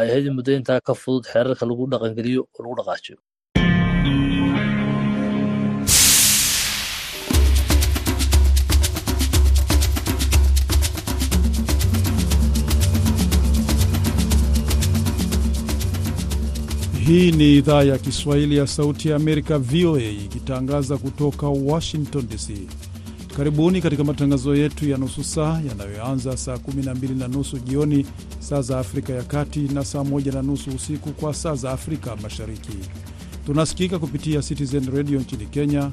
ay 0.00 0.08
ahayd 0.10 0.26
muddo 0.36 0.50
intaa 0.58 0.80
ka 0.86 0.94
fudud 1.02 1.24
xeerarka 1.32 1.64
lagu 1.70 1.84
dhaqangeliyo 1.92 2.42
oo 2.54 2.60
lagu 2.64 2.76
dhaqaajiyo 2.80 3.18
Hii 17.10 17.32
ni 17.32 17.56
idhaa 17.58 17.82
ya 17.82 17.98
Kiswahili 17.98 18.56
ya 18.56 18.66
Sauti 18.66 19.08
ya 19.08 19.16
Amerika, 19.16 19.58
VOA, 19.58 20.00
ikitangaza 20.00 20.96
kutoka 20.98 21.48
Washington 21.48 22.28
DC. 22.28 22.48
Karibuni 23.40 23.80
katika 23.82 24.04
matangazo 24.04 24.56
yetu 24.56 24.88
ya 24.88 24.96
nusu 24.98 25.24
saa 25.24 25.60
yanayoanza 25.68 26.36
saa 26.36 26.54
12 26.54 27.18
na 27.18 27.28
nusu 27.28 27.58
jioni 27.58 28.06
saa 28.38 28.62
za 28.62 28.78
Afrika 28.78 29.12
ya 29.12 29.22
Kati 29.22 29.60
na 29.60 29.84
saa 29.84 29.98
1 29.98 30.34
na 30.34 30.42
nusu 30.42 30.70
usiku 30.70 31.10
kwa 31.12 31.34
saa 31.34 31.54
za 31.54 31.70
Afrika 31.70 32.16
Mashariki. 32.16 32.72
Tunasikika 33.46 33.98
kupitia 33.98 34.42
Citizen 34.42 34.90
Radio 34.96 35.20
nchini 35.20 35.46
Kenya, 35.46 35.90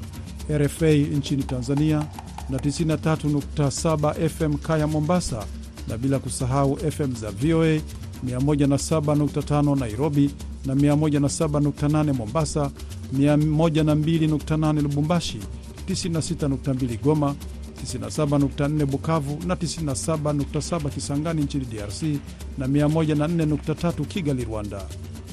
RFA 0.50 0.90
nchini 0.92 1.42
Tanzania 1.42 2.06
na 2.50 2.58
93.7 2.58 4.28
FM 4.28 4.54
Kaya 4.54 4.86
Mombasa, 4.86 5.44
na 5.88 5.98
bila 5.98 6.18
kusahau 6.18 6.76
FM 6.76 7.14
za 7.14 7.30
VOA 7.30 7.78
107.5 8.26 9.78
Nairobi 9.78 10.30
na 10.66 10.74
107.8 10.74 12.12
Mombasa, 12.12 12.70
102.8 13.18 14.82
Lubumbashi, 14.82 15.38
96.2 15.92 16.98
Goma, 17.02 17.34
97.4 17.84 18.86
Bukavu 18.86 19.38
na 19.46 19.54
97.7 19.54 20.88
Kisangani 20.90 21.42
nchini 21.42 21.64
DRC 21.64 22.02
na 22.58 22.66
104.3 22.66 24.04
Kigali, 24.04 24.44
Rwanda. 24.44 24.82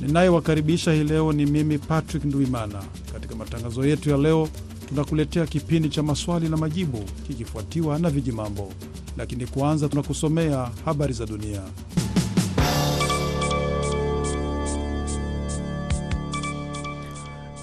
Ninayewakaribisha 0.02 0.94
hii 0.94 1.04
leo 1.04 1.34
ni 1.34 1.46
mimi 1.46 1.78
Patrick 1.78 2.26
Nduimana. 2.26 2.84
Katika 3.14 3.36
matangazo 3.36 3.86
yetu 3.86 4.10
ya 4.10 4.18
leo, 4.18 4.50
tunakuletea 4.90 5.46
kipindi 5.46 5.90
cha 5.90 6.04
maswali 6.04 6.50
na 6.50 6.58
majibu 6.58 7.04
kikifuatiwa 7.28 8.00
na 8.00 8.10
vijimambo, 8.10 8.72
lakini 9.18 9.46
kwanza 9.48 9.90
tunakusomea 9.90 10.70
habari 10.86 11.14
za 11.14 11.26
dunia. 11.26 11.62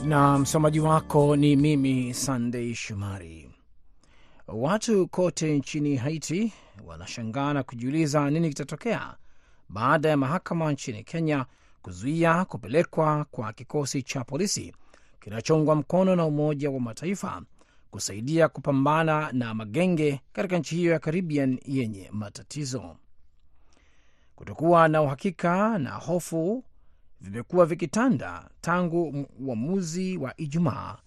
Na 0.05 0.39
msomaji 0.39 0.81
wako 0.81 1.37
ni 1.37 1.57
mimi 1.57 2.15
Sandei 2.15 2.75
Shumari. 2.75 3.51
Watu 4.49 5.07
kote 5.09 5.59
nchini 5.59 5.97
Haiti 5.97 6.53
wanashangaa 6.87 7.53
na 7.53 7.63
kujiuliza 7.63 8.31
nini 8.31 8.49
kitatokea 8.49 9.17
baada 9.69 10.09
ya 10.09 10.17
mahakama 10.17 10.73
nchini 10.73 11.05
Kenya 11.05 11.47
kuzuia 11.83 12.45
kupelekwa 12.45 13.25
kwa 13.31 13.53
kikosi 13.53 14.03
cha 14.03 14.25
polisi 14.25 14.73
kinachoungwa 15.21 15.75
mkono 15.75 16.17
na 16.17 16.27
Umoja 16.27 16.71
wa 16.71 16.81
Mataifa 16.81 17.43
kusaidia 17.91 18.49
kupambana 18.49 19.33
na 19.33 19.55
magenge 19.55 20.21
katika 20.33 20.59
nchi 20.59 20.77
hiyo 20.77 20.93
ya 20.93 20.99
Caribbean 20.99 21.59
yenye 21.67 22.09
matatizo. 22.13 22.97
Kutokuwa 24.37 24.89
na 24.89 25.03
uhakika 25.03 25.79
na 25.79 25.91
hofu 25.91 26.65
vimekuwa 27.23 27.67
vikitanda 27.67 28.51
tangu 28.61 29.27
uamuzi 29.41 30.17
wa 30.17 30.37
Ijumaa, 30.41 30.99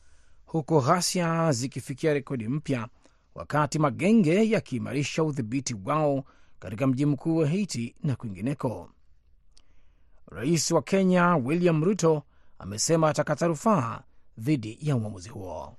huku 0.46 0.82
ghasia 0.82 1.52
zikifikia 1.52 2.14
rekodi 2.14 2.48
mpya, 2.48 2.88
wakati 3.36 3.80
magenge 3.80 4.50
yakiimarisha 4.50 5.24
udhibiti 5.24 5.76
wao 5.86 6.24
katika 6.60 6.88
mji 6.88 7.06
mkuu 7.06 7.38
wa 7.38 7.48
Haiti 7.48 7.96
na 8.04 8.16
kwingineko. 8.16 8.90
Rais 10.32 10.72
wa 10.72 10.82
Kenya 10.82 11.36
William 11.36 11.84
Ruto 11.84 12.24
amesema 12.60 13.10
atakata 13.10 13.48
rufaa 13.48 14.02
dhidi 14.38 14.78
ya 14.82 14.96
uamuzi 14.96 15.30
huo. 15.30 15.78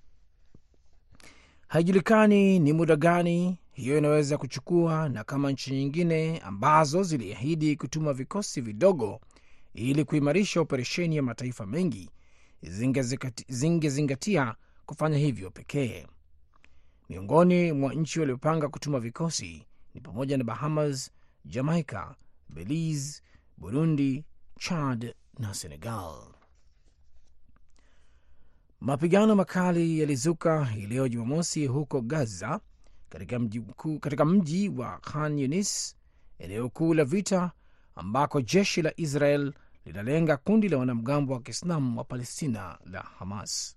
Haijulikani 1.68 2.58
ni 2.58 2.72
muda 2.72 2.96
gani 2.96 3.58
hiyo 3.72 3.98
inaweza 3.98 4.38
kuchukua 4.38 5.08
na 5.08 5.24
kama 5.24 5.52
nchi 5.52 5.70
nyingine 5.74 6.38
ambazo 6.38 7.02
ziliahidi 7.02 7.76
kutuma 7.76 8.12
vikosi 8.12 8.60
vidogo 8.60 9.20
ili 9.76 10.04
kuimarisha 10.04 10.60
operesheni 10.60 11.16
ya 11.16 11.22
mataifa 11.22 11.66
mengi 11.66 12.10
zingezingatia 13.48 14.54
kufanya 14.86 15.18
hivyo 15.18 15.50
pekee. 15.50 16.06
Miongoni 17.08 17.72
mwa 17.72 17.94
nchi 17.94 18.20
waliopanga 18.20 18.68
kutuma 18.68 19.00
vikosi 19.00 19.66
ni 19.94 20.00
pamoja 20.00 20.36
na 20.38 20.44
Bahamas, 20.44 21.10
Jamaica, 21.44 22.14
Belize, 22.48 23.22
Burundi, 23.56 24.24
Chad 24.58 25.14
na 25.38 25.54
Senegal. 25.54 26.14
Mapigano 28.80 29.34
makali 29.34 30.00
yalizuka 30.00 30.64
hii 30.64 30.86
leo 30.86 31.08
Jumamosi 31.08 31.66
huko 31.66 32.00
Gaza, 32.00 32.60
katika 33.08 33.38
mji, 33.38 34.68
wa 34.68 34.98
Khan 34.98 35.38
Yunis, 35.38 35.96
eneo 36.38 36.68
kuu 36.68 36.94
la 36.94 37.04
vita 37.04 37.52
ambako 37.94 38.40
jeshi 38.40 38.82
la 38.82 38.92
Israel 38.96 39.52
linalenga 39.86 40.36
kundi 40.36 40.68
la 40.68 40.78
wanamgambo 40.78 41.32
wa 41.32 41.40
Kiislamu 41.40 41.98
wa 41.98 42.04
Palestina 42.04 42.78
la 42.84 43.00
Hamas. 43.00 43.76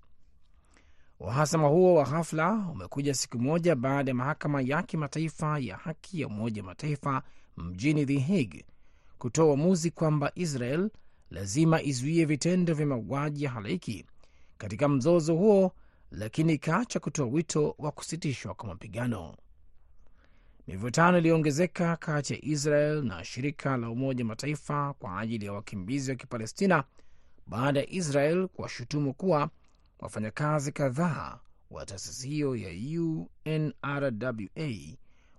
Uhasama 1.19 1.67
huo 1.67 1.93
wa 1.95 2.03
ghafla 2.05 2.53
umekuja 2.71 3.13
siku 3.13 3.39
moja 3.39 3.75
baada 3.75 4.11
ya 4.11 4.15
mahakama 4.15 4.61
ya 4.61 4.83
kimataifa 4.83 5.59
ya 5.59 5.77
haki 5.77 6.21
ya 6.21 6.27
Umoja 6.27 6.63
Mataifa 6.63 7.23
mjini 7.57 8.05
The 8.05 8.19
Hague 8.19 8.65
kutoa 9.17 9.45
uamuzi 9.45 9.91
kwamba 9.91 10.31
Israel 10.35 10.89
lazima 11.31 11.81
izuie 11.81 12.25
vitendo 12.25 12.73
vya 12.73 12.85
mauaji 12.85 13.43
ya 13.43 13.51
halaiki 13.51 14.05
katika 14.57 14.89
mzozo 14.89 15.35
huo, 15.35 15.71
lakini 16.11 16.53
ikaacha 16.53 16.99
kutoa 16.99 17.25
wito 17.27 17.75
wa 17.77 17.91
kusitishwa 17.91 18.53
kwa 18.53 18.67
mapigano. 18.69 19.35
Mivutano 20.69 21.17
iliyoongezeka 21.17 21.95
kati 21.95 22.33
ya 22.33 22.45
Israel 22.45 23.03
na 23.03 23.23
shirika 23.25 23.77
la 23.77 23.89
Umoja 23.89 24.25
Mataifa 24.25 24.93
kwa 24.93 25.19
ajili 25.19 25.45
ya 25.45 25.53
wakimbizi 25.53 26.11
wa 26.11 26.17
Kipalestina 26.17 26.83
baada 27.47 27.79
ya 27.79 27.89
Israel 27.89 28.47
kuwashutumu 28.47 29.13
kuwa 29.13 29.49
wafanyakazi 29.99 30.71
kadhaa 30.71 31.39
wa 31.71 31.85
taasisi 31.85 32.27
hiyo 32.29 32.55
ya 32.55 32.69
UNRWA 33.01 34.69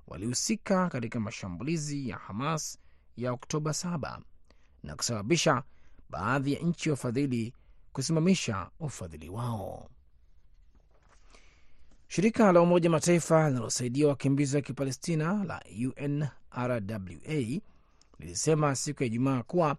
walihusika 0.06 0.88
katika 0.88 1.20
mashambulizi 1.20 2.08
ya 2.08 2.16
Hamas 2.16 2.78
ya 3.16 3.32
Oktoba 3.32 3.70
7 3.70 4.20
na 4.82 4.96
kusababisha 4.96 5.62
baadhi 6.08 6.52
ya 6.52 6.60
nchi 6.60 6.90
wafadhili 6.90 7.54
kusimamisha 7.92 8.70
ufadhili 8.80 9.28
wao. 9.28 9.90
Shirika 12.12 12.52
la 12.52 12.60
Umoja 12.60 12.90
Mataifa 12.90 13.48
linalosaidia 13.48 14.08
wakimbizi 14.08 14.56
wa 14.56 14.62
Kipalestina 14.62 15.44
la 15.44 15.62
UNRWA 15.88 17.60
lilisema 18.18 18.76
siku 18.76 19.02
ya 19.02 19.06
Ijumaa 19.06 19.42
kuwa 19.42 19.76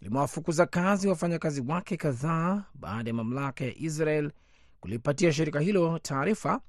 limewafukuza 0.00 0.66
kazi 0.66 1.08
wafanyakazi 1.08 1.60
wake 1.60 1.96
kadhaa 1.96 2.64
baada 2.74 3.10
ya 3.10 3.14
mamlaka 3.14 3.64
ya 3.64 3.76
Israel 3.78 4.30
kulipatia 4.80 5.32
shirika 5.32 5.60
hilo 5.60 5.98
taarifa 5.98 6.60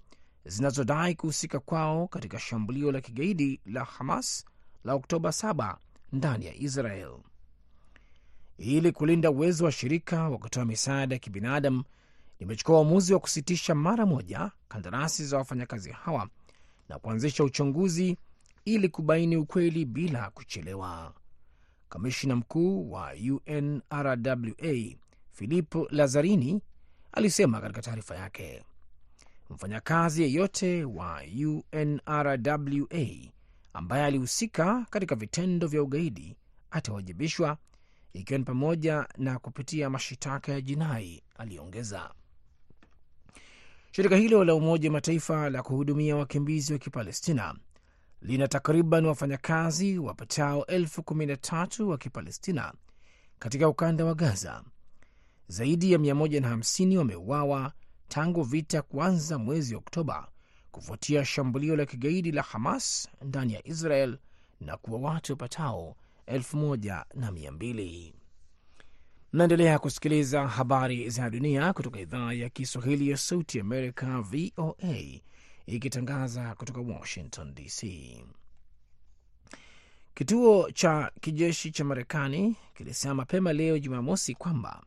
zinazodai 0.46 1.16
kuhusika 1.16 1.60
kwao 1.60 2.08
katika 2.08 2.40
shambulio 2.40 2.92
la 2.92 3.02
kigaidi 3.02 3.60
la 3.66 3.84
Hamas 3.84 4.46
la 4.84 4.94
Oktoba 4.94 5.30
7 5.30 5.76
ndani 6.12 6.46
ya 6.46 6.56
Israel. 6.56 7.18
Ili 8.58 8.92
kulinda 8.92 9.32
uwezo 9.32 9.66
wa 9.66 9.72
shirika 9.72 10.30
wa 10.30 10.38
kutoa 10.38 10.66
misaada 10.66 11.16
ya 11.16 11.20
kibinadamu 11.20 11.84
limechukua 12.44 12.78
uamuzi 12.78 13.14
wa 13.14 13.20
kusitisha 13.20 13.76
mara 13.76 14.06
moja 14.06 14.52
kandarasi 14.68 15.26
za 15.26 15.38
wafanyakazi 15.38 15.92
hawa 15.92 16.30
na 16.90 17.00
kuanzisha 17.00 17.44
uchunguzi 17.44 18.18
ili 18.66 18.90
kubaini 18.90 19.38
ukweli 19.38 19.86
bila 19.86 20.30
kuchelewa. 20.30 21.14
Kamishna 21.90 22.36
mkuu 22.36 22.92
wa 22.92 23.12
UNRWA 23.14 24.96
Filippo 25.32 25.88
Lazzarini 25.92 26.62
alisema 27.12 27.62
katika 27.62 27.82
taarifa 27.82 28.16
yake, 28.16 28.64
mfanyakazi 29.50 30.22
yeyote 30.24 30.84
wa 30.86 31.22
UNRWA 31.46 33.08
ambaye 33.74 34.06
alihusika 34.06 34.86
katika 34.90 35.16
vitendo 35.16 35.68
vya 35.68 35.84
ugaidi 35.84 36.36
atawajibishwa, 36.72 37.58
ikiwa 38.14 38.40
ni 38.40 38.46
pamoja 38.46 39.08
na 39.18 39.40
kupitia 39.40 39.90
mashitaka 39.90 40.52
ya 40.52 40.62
jinai, 40.62 41.24
aliongeza. 41.38 42.12
Shirika 43.96 44.16
hilo 44.16 44.44
la 44.44 44.56
Umoja 44.56 44.90
wa 44.90 44.94
Mataifa 44.94 45.50
la 45.50 45.64
kuhudumia 45.64 46.16
wakimbizi 46.16 46.74
wa 46.74 46.80
Kipalestina 46.80 47.56
lina 48.22 48.48
takriban 48.48 49.06
wafanyakazi 49.06 49.98
wapatao 50.00 50.66
elfu 50.66 51.04
kumi 51.04 51.26
na 51.26 51.38
tatu 51.38 51.90
wa 51.90 51.98
Kipalestina 51.98 52.74
katika 53.40 53.70
ukanda 53.70 54.06
wa 54.06 54.16
Gaza. 54.16 54.64
Zaidi 55.48 55.92
ya 55.92 55.98
150 55.98 56.98
wameuawa 56.98 57.74
tangu 58.08 58.44
vita 58.44 58.82
kuanza 58.82 59.38
mwezi 59.38 59.76
Oktoba 59.76 60.28
kufuatia 60.72 61.26
shambulio 61.26 61.76
la 61.76 61.86
kigaidi 61.86 62.32
la 62.32 62.42
Hamas 62.42 63.10
ndani 63.22 63.54
ya 63.54 63.68
Israel 63.68 64.18
na 64.62 64.78
kuwa 64.78 65.00
watu 65.00 65.32
wapatao 65.34 65.96
elfu 66.26 66.58
moja 66.58 67.06
na 67.14 67.32
mia 67.32 67.52
mbili. 67.52 68.14
Mnaendelea 69.34 69.80
kusikiliza 69.80 70.48
habari 70.48 71.10
za 71.10 71.30
dunia 71.30 71.74
kutoka 71.74 72.00
idhaa 72.00 72.34
ya 72.34 72.50
Kiswahili 72.50 73.10
ya 73.10 73.18
Sauti 73.18 73.60
Amerika, 73.60 74.22
VOA, 74.22 75.20
ikitangaza 75.66 76.56
kutoka 76.56 76.82
Washington 76.82 77.54
DC. 77.56 77.84
Kituo 80.14 80.72
cha 80.72 81.12
kijeshi 81.22 81.72
cha 81.72 81.84
Marekani 81.84 82.56
kilisema 82.78 83.14
mapema 83.14 83.54
leo 83.54 83.80
Jumamosi 83.80 84.36
kwamba 84.36 84.84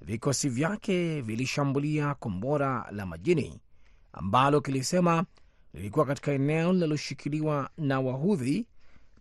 vikosi 0.00 0.48
vyake 0.48 1.20
vilishambulia 1.20 2.14
kombora 2.14 2.86
la 2.90 3.06
majini 3.06 3.60
ambalo 4.12 4.60
kilisema 4.60 5.24
lilikuwa 5.74 6.06
katika 6.06 6.32
eneo 6.32 6.72
linaloshikiliwa 6.72 7.70
na 7.78 8.00
Wahudhi 8.00 8.66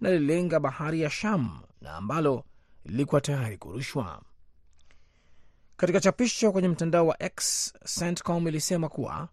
na 0.02 0.12
lililenga 0.12 0.60
bahari 0.60 1.02
ya 1.02 1.10
Sham 1.10 1.60
na 1.82 1.94
ambalo 1.96 2.44
lilikuwa 2.86 3.22
tayari 3.22 3.58
kurushwa. 3.58 4.22
Katika 5.80 6.00
chapisho 6.00 6.52
kwenye 6.52 6.68
mtandao 6.68 7.08
wa 7.08 7.24
X, 7.24 7.74
CENTCOM 8.00 8.48
ilisema 8.48 8.90
kuwa 8.90 9.30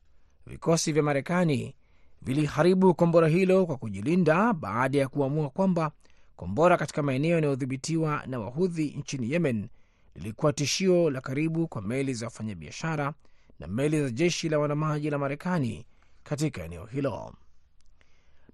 vikosi 0.46 0.93
vya 0.93 1.02
Marekani 1.02 1.75
viliharibu 2.22 2.94
kombora 2.94 3.28
hilo 3.28 3.66
kwa 3.66 3.76
kujilinda 3.76 4.52
baada 4.52 4.98
ya 4.98 5.08
kuamua 5.08 5.50
kwamba 5.50 5.90
kombora 6.37 6.76
katika 6.76 7.02
maeneo 7.02 7.34
yanayodhibitiwa 7.34 8.22
na 8.26 8.38
Wahudhi 8.38 8.84
nchini 8.98 9.32
Yemen 9.32 9.69
lilikuwa 10.14 10.52
tishio 10.52 11.10
la 11.10 11.20
karibu 11.20 11.69
kwa 11.69 11.82
meli 11.82 12.14
za 12.14 12.26
wafanyabiashara 12.26 13.14
na 13.60 13.66
meli 13.66 14.02
za 14.02 14.10
jeshi 14.10 14.48
la 14.48 14.58
wanamaji 14.58 15.10
la 15.10 15.19
Marekani 15.19 15.87
katika 16.25 16.64
eneo 16.64 16.84
hilo. 16.87 17.34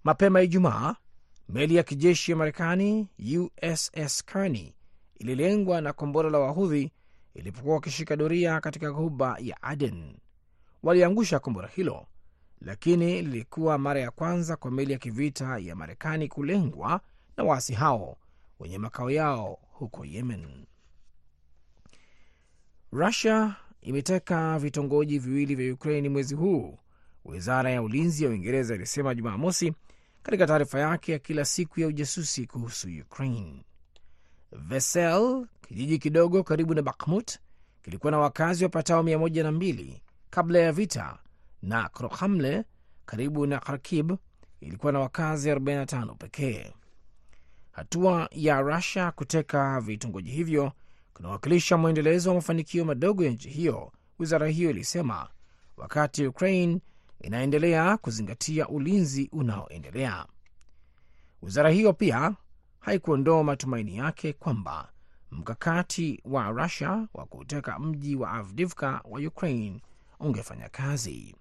Mapema 0.05 0.43
Ijumaa, 0.43 0.97
meli 1.49 1.77
ya 1.77 1.83
kijeshi 1.83 2.31
ya 2.31 2.37
Marekani 2.37 3.09
USS 3.39 4.25
Kearney 4.25 4.75
ililengwa 5.19 5.81
na 5.81 5.93
kombora 5.93 6.31
la 6.31 6.39
Wahudhi 6.39 6.93
ilipokuwa 7.35 7.75
wakishika 7.75 8.17
doria 8.17 8.61
katika 8.61 8.93
ghuba 8.93 9.37
ya 9.41 9.63
Aden. 9.63 10.15
Waliangusha 10.83 11.39
kombora 11.39 11.69
hilo, 11.69 12.07
lakini 12.61 13.23
lilikuwa 13.23 13.79
mara 13.79 14.01
ya 14.01 14.11
kwanza 14.11 14.57
kwa 14.57 14.71
meli 14.71 14.93
ya 14.93 14.99
kivita 14.99 15.59
ya 15.59 15.77
Marekani 15.77 16.29
kulengwa 16.29 17.01
na 17.37 17.45
waasi 17.45 17.75
hao 17.75 18.17
wenye 18.61 18.79
makao 18.79 19.11
yao 19.11 19.59
huko 19.63 20.05
Yemen. 20.05 20.67
Rusia 22.93 23.57
imeteka 23.83 24.59
vitongoji 24.59 25.19
viwili 25.19 25.55
vya 25.55 25.75
Ukraini 25.75 26.09
mwezi 26.09 26.35
huu, 26.35 26.79
wizara 27.25 27.71
ya 27.71 27.83
ulinzi 27.83 28.25
ya 28.25 28.31
Uingereza 28.31 28.75
ilisema 28.75 29.15
Jumamosi 29.15 29.73
katika 30.23 30.47
taarifa 30.47 30.81
yake 30.81 31.13
ya 31.13 31.19
kila 31.19 31.45
siku 31.45 31.81
ya 31.81 31.87
ujasusi 31.87 32.47
kuhusu 32.47 32.89
Ukraine. 33.03 33.65
Vesel, 34.53 35.47
kijiji 35.69 35.99
kidogo 35.99 36.43
karibu 36.43 36.75
na 36.75 36.83
Bakhmut, 36.83 37.39
kilikuwa 37.83 38.11
na 38.11 38.19
wakazi 38.19 38.65
wapatao 38.65 39.03
mia 39.03 39.19
moja 39.19 39.43
na 39.43 39.53
mbili 39.53 40.03
kabla 40.31 40.59
ya 40.59 40.73
vita, 40.73 41.19
na 41.63 41.89
Krokhamle 41.89 42.65
karibu 43.07 43.47
na 43.47 43.59
Kharkib 43.59 44.13
ilikuwa 44.61 44.93
na 44.93 44.99
wakazi 45.01 45.51
45 45.53 46.15
pekee. 46.15 46.73
Hatua 47.73 48.29
ya 48.33 48.61
Rusia 48.61 49.11
kuteka 49.11 49.81
vitongoji 49.81 50.31
hivyo 50.31 50.73
kunawakilisha 51.15 51.77
mwendelezo 51.77 52.29
wa 52.29 52.35
mafanikio 52.35 52.85
madogo 52.85 53.25
ya 53.25 53.31
nchi 53.31 53.49
hiyo, 53.49 53.93
wizara 54.19 54.47
hiyo 54.49 54.71
ilisema, 54.71 55.29
wakati 55.77 56.27
Ukraine 56.27 56.81
inaendelea 57.21 57.97
kuzingatia 57.97 58.69
ulinzi 58.69 59.29
unaoendelea. 59.33 60.27
Wizara 61.43 61.71
hiyo 61.71 61.93
pia 61.93 62.35
haikuondoa 62.81 63.45
matumaini 63.45 63.97
yake 63.97 64.33
kwamba 64.33 64.92
mkakati 65.33 66.21
wa 66.25 66.51
Rusia 66.51 67.09
wa 67.15 67.27
kuteka 67.27 67.79
mji 67.79 68.17
wa 68.17 68.31
Avdivka 68.33 69.01
wa 69.05 69.21
Ukraine 69.21 69.81
ungefanya 70.21 70.69
kazi. 70.69 71.35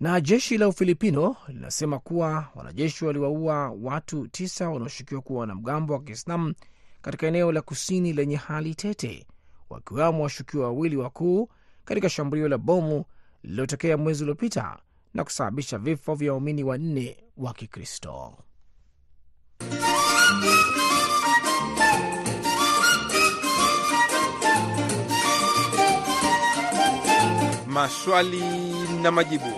Na 0.00 0.20
jeshi 0.20 0.58
la 0.58 0.68
Ufilipino 0.68 1.36
linasema 1.48 1.98
kuwa 1.98 2.48
wanajeshi 2.54 3.04
waliwaua 3.04 3.70
watu 3.70 4.28
tisa 4.28 4.68
wanaoshukiwa 4.70 5.20
kuwa 5.22 5.40
wanamgambo 5.40 5.92
wa 5.94 6.02
Kiislamu 6.02 6.54
katika 7.02 7.26
eneo 7.26 7.52
la 7.52 7.62
kusini 7.62 8.12
lenye 8.12 8.36
hali 8.36 8.74
tete, 8.74 9.26
wakiwamo 9.70 10.22
washukiwa 10.22 10.64
wawili 10.64 10.96
wakuu 10.96 11.48
katika 11.84 12.08
shambulio 12.08 12.48
la 12.48 12.58
bomu 12.58 13.04
lililotokea 13.42 13.96
mwezi 13.96 14.22
uliopita 14.22 14.78
na 15.14 15.24
kusababisha 15.24 15.78
vifo 15.78 16.14
vya 16.14 16.32
waumini 16.32 16.64
wanne 16.64 17.16
wa 17.36 17.54
Kikristo. 17.54 18.38
Maswali 27.80 28.42
na 29.02 29.10
majibu. 29.10 29.52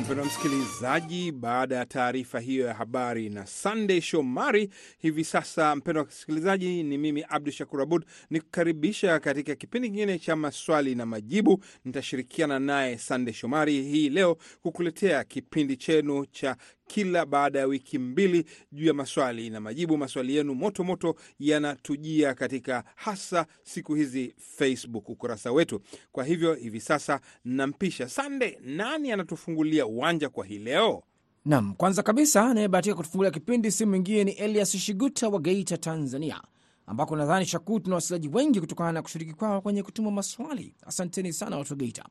Mpendwa 0.00 0.26
msikilizaji, 0.26 1.32
baada 1.32 1.76
ya 1.76 1.86
taarifa 1.86 2.40
hiyo 2.40 2.66
ya 2.66 2.74
habari 2.74 3.28
na 3.30 3.46
Sunday 3.46 4.00
Shomari. 4.00 4.70
Hivi 4.98 5.24
sasa, 5.24 5.76
mpendwa 5.76 6.04
msikilizaji, 6.04 6.82
ni 6.82 6.98
mimi 6.98 7.24
Abdu 7.28 7.50
Shakur 7.50 7.82
Abud 7.82 8.04
ni 8.30 8.40
kukaribisha 8.40 9.18
katika 9.20 9.54
kipindi 9.54 9.88
kingine 9.88 10.18
cha 10.18 10.36
maswali 10.36 10.94
na 10.94 11.06
majibu. 11.06 11.64
Nitashirikiana 11.84 12.58
naye 12.58 12.98
Sunday 12.98 13.34
Shomari 13.34 13.82
hii 13.82 14.08
leo 14.08 14.36
kukuletea 14.62 15.24
kipindi 15.24 15.76
chenu 15.76 16.26
cha 16.26 16.56
kila 16.94 17.26
baada 17.26 17.58
ya 17.58 17.66
wiki 17.66 17.98
mbili 17.98 18.44
juu 18.72 18.86
ya 18.86 18.94
maswali 18.94 19.50
na 19.50 19.60
majibu. 19.60 19.98
Maswali 19.98 20.36
yenu 20.36 20.54
moto 20.54 20.84
moto 20.84 21.14
yanatujia 21.38 22.34
katika 22.34 22.84
hasa 22.94 23.46
siku 23.62 23.94
hizi 23.94 24.34
Facebook, 24.38 25.08
ukurasa 25.08 25.52
wetu. 25.52 25.80
Kwa 26.12 26.24
hivyo 26.24 26.54
hivi 26.54 26.80
sasa 26.80 27.20
nampisha 27.44 28.08
Sande, 28.08 28.58
nani 28.64 29.12
anatufungulia 29.12 29.86
uwanja 29.86 30.28
kwa 30.28 30.46
hii 30.46 30.58
leo? 30.58 31.02
Nam, 31.44 31.74
kwanza 31.74 32.02
kabisa 32.02 32.42
anayebahatika 32.46 32.94
kutufungulia 32.94 33.30
kipindi 33.30 33.70
si 33.70 33.86
mwingine 33.86 34.24
ni 34.24 34.30
Elias 34.32 34.76
Shiguta 34.76 35.28
wa 35.28 35.38
Geita, 35.40 35.76
Tanzania, 35.78 36.42
ambako 36.86 37.16
nadhani 37.16 37.46
Shakuu 37.46 37.80
tuna 37.80 37.94
wasikizaji 37.94 38.28
wengi 38.28 38.60
kutokana 38.60 38.92
na 38.92 39.02
kushiriki 39.02 39.32
kwao 39.34 39.60
kwenye 39.60 39.82
kutuma 39.82 40.10
maswali. 40.10 40.74
Asanteni 40.86 41.32
sana 41.32 41.56
watu 41.58 41.72
wa 41.72 41.76
Geita. 41.76 42.04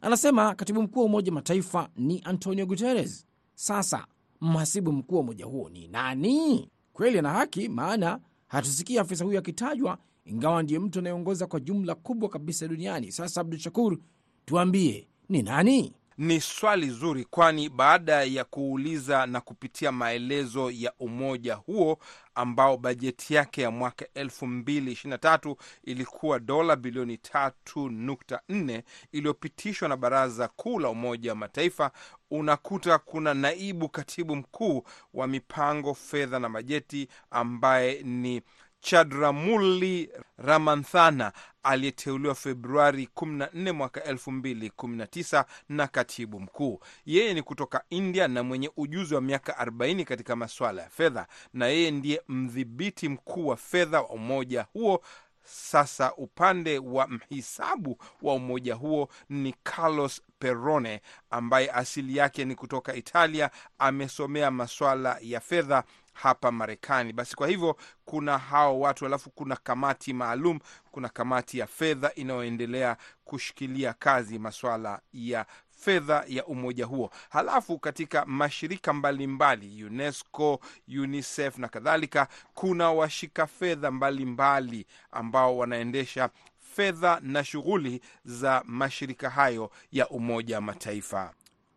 Anasema 0.00 0.54
katibu 0.54 0.82
mkuu 0.82 1.00
wa 1.00 1.06
Umoja 1.06 1.32
Mataifa 1.32 1.88
ni 1.96 2.20
Antonio 2.24 2.66
Guterres. 2.66 3.26
Sasa 3.54 4.06
mhasibu 4.40 4.92
mkuu 4.92 5.14
wa 5.14 5.20
umoja 5.20 5.44
huo 5.44 5.68
ni 5.70 5.88
nani? 5.88 6.68
Kweli 6.92 7.18
ana 7.18 7.30
haki, 7.30 7.68
maana 7.68 8.20
hatusikia 8.48 9.00
afisa 9.00 9.24
huyo 9.24 9.38
akitajwa, 9.38 9.98
ingawa 10.24 10.62
ndiye 10.62 10.78
mtu 10.78 10.98
anayeongoza 10.98 11.46
kwa 11.46 11.60
jumla 11.60 11.94
kubwa 11.94 12.28
kabisa 12.28 12.68
duniani. 12.68 13.12
Sasa 13.12 13.40
Abdu 13.40 13.58
Shakur, 13.58 13.98
tuambie 14.44 15.08
ni 15.28 15.42
nani? 15.42 15.94
Ni 16.18 16.40
swali 16.40 16.90
zuri, 16.90 17.24
kwani 17.24 17.68
baada 17.68 18.22
ya 18.24 18.44
kuuliza 18.44 19.26
na 19.26 19.40
kupitia 19.40 19.92
maelezo 19.92 20.70
ya 20.70 20.92
umoja 20.98 21.54
huo 21.54 21.98
ambao 22.34 22.76
bajeti 22.76 23.34
yake 23.34 23.62
ya 23.62 23.70
mwaka 23.70 24.04
2023 24.14 25.56
ilikuwa 25.84 26.38
dola 26.38 26.76
bilioni 26.76 27.16
3.4 27.16 28.82
iliyopitishwa 29.12 29.88
na 29.88 29.96
Baraza 29.96 30.48
Kuu 30.48 30.78
la 30.78 30.88
Umoja 30.88 31.30
wa 31.30 31.36
Mataifa, 31.36 31.90
unakuta 32.30 32.98
kuna 32.98 33.34
naibu 33.34 33.88
katibu 33.88 34.36
mkuu 34.36 34.84
wa 35.14 35.26
mipango, 35.26 35.94
fedha 35.94 36.38
na 36.38 36.48
bajeti 36.48 37.08
ambaye 37.30 38.02
ni 38.02 38.42
Chadramuli 38.84 40.10
Ramanthana 40.38 41.32
aliyeteuliwa 41.62 42.34
Februari 42.34 43.08
14 43.16 43.72
mwaka 43.72 44.00
2019 44.00 45.44
na 45.68 45.86
katibu 45.86 46.40
mkuu. 46.40 46.80
Yeye 47.06 47.34
ni 47.34 47.42
kutoka 47.42 47.84
India 47.90 48.28
na 48.28 48.42
mwenye 48.42 48.70
ujuzi 48.76 49.14
wa 49.14 49.20
miaka 49.20 49.52
40 49.64 50.04
katika 50.04 50.36
masuala 50.36 50.82
ya 50.82 50.88
fedha, 50.88 51.26
na 51.52 51.66
yeye 51.66 51.90
ndiye 51.90 52.22
mdhibiti 52.28 53.08
mkuu 53.08 53.46
wa 53.46 53.56
fedha 53.56 54.00
wa 54.00 54.08
umoja 54.08 54.66
huo. 54.72 55.02
Sasa 55.46 56.14
upande 56.14 56.78
wa 56.78 57.08
mhisabu 57.08 57.98
wa 58.22 58.34
umoja 58.34 58.74
huo 58.74 59.08
ni 59.28 59.54
Carlos 59.62 60.22
Perone 60.38 61.00
ambaye 61.30 61.70
asili 61.70 62.16
yake 62.16 62.44
ni 62.44 62.54
kutoka 62.54 62.94
Italia, 62.94 63.50
amesomea 63.78 64.50
masuala 64.50 65.18
ya 65.22 65.40
fedha 65.40 65.84
hapa 66.14 66.50
Marekani. 66.52 67.12
Basi 67.12 67.36
kwa 67.36 67.48
hivyo 67.48 67.76
kuna 68.04 68.38
hao 68.38 68.80
watu, 68.80 69.06
alafu 69.06 69.30
kuna 69.30 69.56
kamati 69.56 70.12
maalum, 70.12 70.58
kuna 70.90 71.08
kamati 71.08 71.58
ya 71.58 71.66
fedha 71.66 72.14
inayoendelea 72.14 72.96
kushikilia 73.24 73.92
kazi 73.92 74.38
masuala 74.38 75.00
ya 75.12 75.46
fedha 75.70 76.24
ya 76.28 76.46
umoja 76.46 76.84
huo. 76.86 77.10
Halafu 77.30 77.78
katika 77.78 78.24
mashirika 78.26 78.92
mbalimbali 78.92 79.66
mbali, 79.66 79.84
UNESCO, 79.84 80.60
UNICEF 80.88 81.58
na 81.58 81.68
kadhalika, 81.68 82.28
kuna 82.54 82.90
washika 82.90 83.46
fedha 83.46 83.90
mbalimbali 83.90 84.86
ambao 85.12 85.56
wanaendesha 85.58 86.28
fedha 86.76 87.18
na 87.22 87.44
shughuli 87.44 88.00
za 88.24 88.62
mashirika 88.66 89.30
hayo 89.30 89.70
ya 89.92 90.08
Umoja 90.08 90.54
wa 90.56 90.60
Mataifa. 90.60 91.32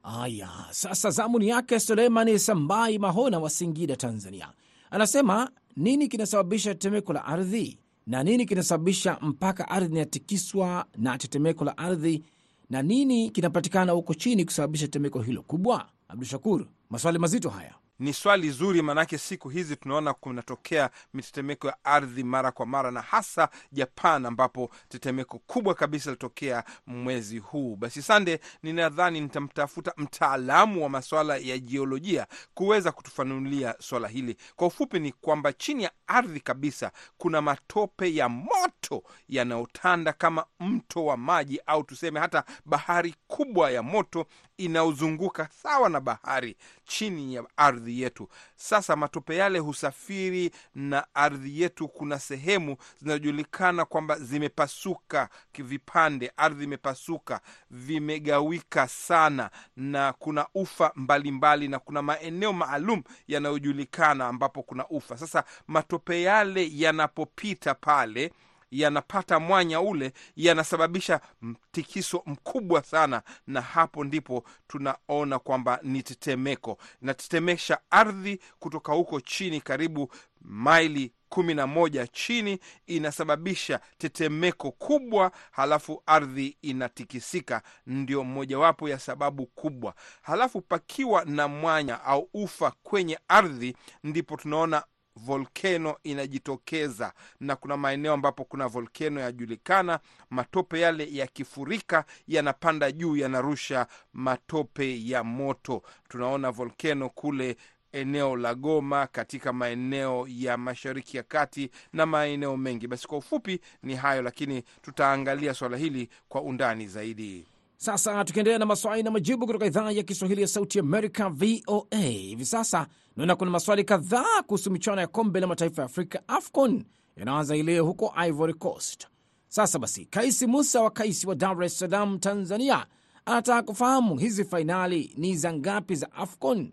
Aya, 0.07 0.49
sasa 0.71 1.09
zamuni 1.09 1.47
yake 1.47 1.79
Suleimani 1.79 2.39
Sambai 2.39 2.99
Mahona 2.99 3.39
wa 3.39 3.49
Singida, 3.49 3.95
Tanzania, 3.95 4.49
anasema 4.91 5.51
nini 5.77 6.07
kinasababisha 6.07 6.73
tetemeko 6.75 7.13
la 7.13 7.25
ardhi 7.25 7.79
na 8.07 8.23
nini 8.23 8.45
kinasababisha 8.45 9.17
mpaka 9.21 9.69
ardhi 9.69 9.95
inatikiswa 9.95 10.85
na 10.97 11.17
tetemeko 11.17 11.65
la 11.65 11.77
ardhi 11.77 12.23
na 12.69 12.81
nini 12.81 13.29
kinapatikana 13.29 13.91
huko 13.91 14.13
chini 14.13 14.45
kusababisha 14.45 14.85
tetemeko 14.87 15.21
hilo 15.21 15.41
kubwa? 15.41 15.85
Abdu 16.07 16.25
Shakur, 16.25 16.65
maswali 16.89 17.19
mazito 17.19 17.49
haya. 17.49 17.75
Ni 17.99 18.13
swali 18.13 18.49
zuri, 18.49 18.81
maanake 18.81 19.17
siku 19.17 19.49
hizi 19.49 19.75
tunaona 19.75 20.13
kunatokea 20.13 20.89
mitetemeko 21.13 21.67
ya 21.67 21.85
ardhi 21.85 22.23
mara 22.23 22.51
kwa 22.51 22.65
mara, 22.65 22.91
na 22.91 23.01
hasa 23.01 23.49
Japan 23.71 24.25
ambapo 24.25 24.69
tetemeko 24.89 25.39
kubwa 25.39 25.73
kabisa 25.75 26.11
litokea 26.11 26.63
mwezi 26.87 27.37
huu. 27.39 27.75
Basi 27.75 28.01
Sande, 28.01 28.39
ninadhani 28.63 29.21
nitamtafuta 29.21 29.93
mtaalamu 29.97 30.83
wa 30.83 30.89
maswala 30.89 31.37
ya 31.37 31.57
jiolojia 31.59 32.27
kuweza 32.53 32.91
kutufanulia 32.91 33.75
swala 33.79 34.07
hili. 34.07 34.37
Kwa 34.55 34.67
ufupi, 34.67 34.99
ni 34.99 35.11
kwamba 35.11 35.53
chini 35.53 35.83
ya 35.83 35.91
ardhi 36.07 36.39
kabisa 36.39 36.91
kuna 37.17 37.41
matope 37.41 38.15
ya 38.15 38.29
moto 38.29 39.03
yanayotanda 39.29 40.13
kama 40.13 40.45
mto 40.59 41.05
wa 41.05 41.17
maji, 41.17 41.61
au 41.65 41.83
tuseme 41.83 42.19
hata 42.19 42.43
bahari 42.65 43.15
kubwa 43.27 43.71
ya 43.71 43.83
moto 43.83 44.25
inayozunguka 44.57 45.49
sawa 45.63 45.89
na 45.89 45.99
bahari 45.99 46.55
chini 46.85 47.33
ya 47.35 47.43
ardhi 47.57 48.01
yetu. 48.01 48.29
Sasa 48.55 48.95
matope 48.95 49.35
yale 49.35 49.59
husafiri 49.59 50.51
na 50.75 51.07
ardhi 51.15 51.61
yetu. 51.61 51.87
Kuna 51.87 52.19
sehemu 52.19 52.77
zinazojulikana 52.99 53.85
kwamba 53.85 54.19
zimepasuka 54.19 55.29
vipande, 55.57 56.31
ardhi 56.37 56.63
imepasuka, 56.63 57.41
vimegawika 57.71 58.87
sana, 58.87 59.49
na 59.75 60.13
kuna 60.13 60.47
ufa 60.53 60.91
mbalimbali 60.95 61.31
mbali, 61.31 61.67
na 61.67 61.79
kuna 61.79 62.01
maeneo 62.01 62.53
maalum 62.53 63.03
yanayojulikana 63.27 64.27
ambapo 64.27 64.63
kuna 64.63 64.87
ufa. 64.87 65.17
Sasa 65.17 65.43
matope 65.67 66.21
yale 66.21 66.69
yanapopita 66.73 67.73
pale 67.73 68.33
yanapata 68.71 69.39
mwanya 69.39 69.81
ule, 69.81 70.11
yanasababisha 70.35 71.21
mtikiso 71.41 72.23
mkubwa 72.25 72.83
sana, 72.83 73.21
na 73.47 73.61
hapo 73.61 74.03
ndipo 74.03 74.43
tunaona 74.67 75.39
kwamba 75.39 75.79
ni 75.83 76.03
tetemeko, 76.03 76.77
inatetemesha 77.01 77.79
ardhi 77.89 78.39
kutoka 78.59 78.93
huko 78.93 79.21
chini, 79.21 79.61
karibu 79.61 80.11
maili 80.41 81.13
kumi 81.29 81.53
na 81.53 81.67
moja 81.67 82.07
chini, 82.07 82.59
inasababisha 82.85 83.79
tetemeko 83.97 84.71
kubwa, 84.71 85.31
halafu 85.51 86.03
ardhi 86.05 86.57
inatikisika. 86.61 87.61
Ndio 87.87 88.23
mojawapo 88.23 88.89
ya 88.89 88.99
sababu 88.99 89.45
kubwa. 89.45 89.93
Halafu 90.21 90.61
pakiwa 90.61 91.25
na 91.25 91.47
mwanya 91.47 92.03
au 92.03 92.29
ufa 92.33 92.71
kwenye 92.83 93.19
ardhi, 93.27 93.75
ndipo 94.03 94.37
tunaona 94.37 94.83
volkeno 95.25 95.97
inajitokeza 96.03 97.13
na 97.39 97.55
kuna 97.55 97.77
maeneo 97.77 98.13
ambapo 98.13 98.43
kuna 98.43 98.67
volkeno 98.67 99.21
yajulikana. 99.21 99.99
Matope 100.29 100.79
yale 100.79 101.07
yakifurika 101.11 102.05
yanapanda 102.27 102.91
juu, 102.91 103.15
yanarusha 103.15 103.87
matope 104.13 105.07
ya 105.07 105.23
moto. 105.23 105.83
Tunaona 106.09 106.51
volkeno 106.51 107.09
kule 107.09 107.57
eneo 107.91 108.35
la 108.35 108.55
Goma, 108.55 109.07
katika 109.07 109.53
maeneo 109.53 110.25
ya 110.29 110.57
mashariki 110.57 111.17
ya 111.17 111.23
kati 111.23 111.69
na 111.93 112.05
maeneo 112.05 112.57
mengi. 112.57 112.87
Basi 112.87 113.07
kwa 113.07 113.17
ufupi 113.17 113.59
ni 113.83 113.95
hayo, 113.95 114.21
lakini 114.21 114.63
tutaangalia 114.81 115.53
swala 115.53 115.77
hili 115.77 116.09
kwa 116.29 116.41
undani 116.41 116.87
zaidi. 116.87 117.45
Sasa 117.79 118.25
tukiendelea 118.25 118.59
na 118.59 118.65
maswali 118.65 119.03
na 119.03 119.11
majibu 119.11 119.45
kutoka 119.45 119.65
idhaa 119.65 119.91
ya 119.91 120.03
Kiswahili 120.03 120.41
ya 120.41 120.47
Sauti 120.47 120.79
Amerika, 120.79 121.29
VOA. 121.29 121.97
Hivi 121.99 122.45
sasa 122.45 122.87
naona 123.15 123.35
kuna 123.35 123.51
maswali 123.51 123.83
kadhaa 123.83 124.41
kuhusu 124.47 124.71
michuano 124.71 125.01
ya 125.01 125.07
kombe 125.07 125.39
la 125.39 125.47
mataifa 125.47 125.81
ya 125.81 125.85
Afrika, 125.85 126.21
AFCON, 126.27 126.83
yanaanza 127.15 127.55
ileo 127.55 127.85
huko 127.85 128.13
Ivory 128.27 128.53
Coast. 128.53 129.07
Sasa 129.47 129.79
basi, 129.79 130.05
Kaisi 130.05 130.47
Musa 130.47 130.81
wa 130.81 130.91
Kaisi 130.91 131.27
wa 131.27 131.35
Dar 131.35 131.63
es 131.63 131.79
Salaam, 131.79 132.19
Tanzania, 132.19 132.85
anataka 133.25 133.61
kufahamu 133.63 134.17
hizi 134.17 134.45
fainali 134.45 135.13
ni 135.17 135.35
za 135.35 135.53
ngapi 135.53 135.95
za 135.95 136.11
AFCON, 136.11 136.71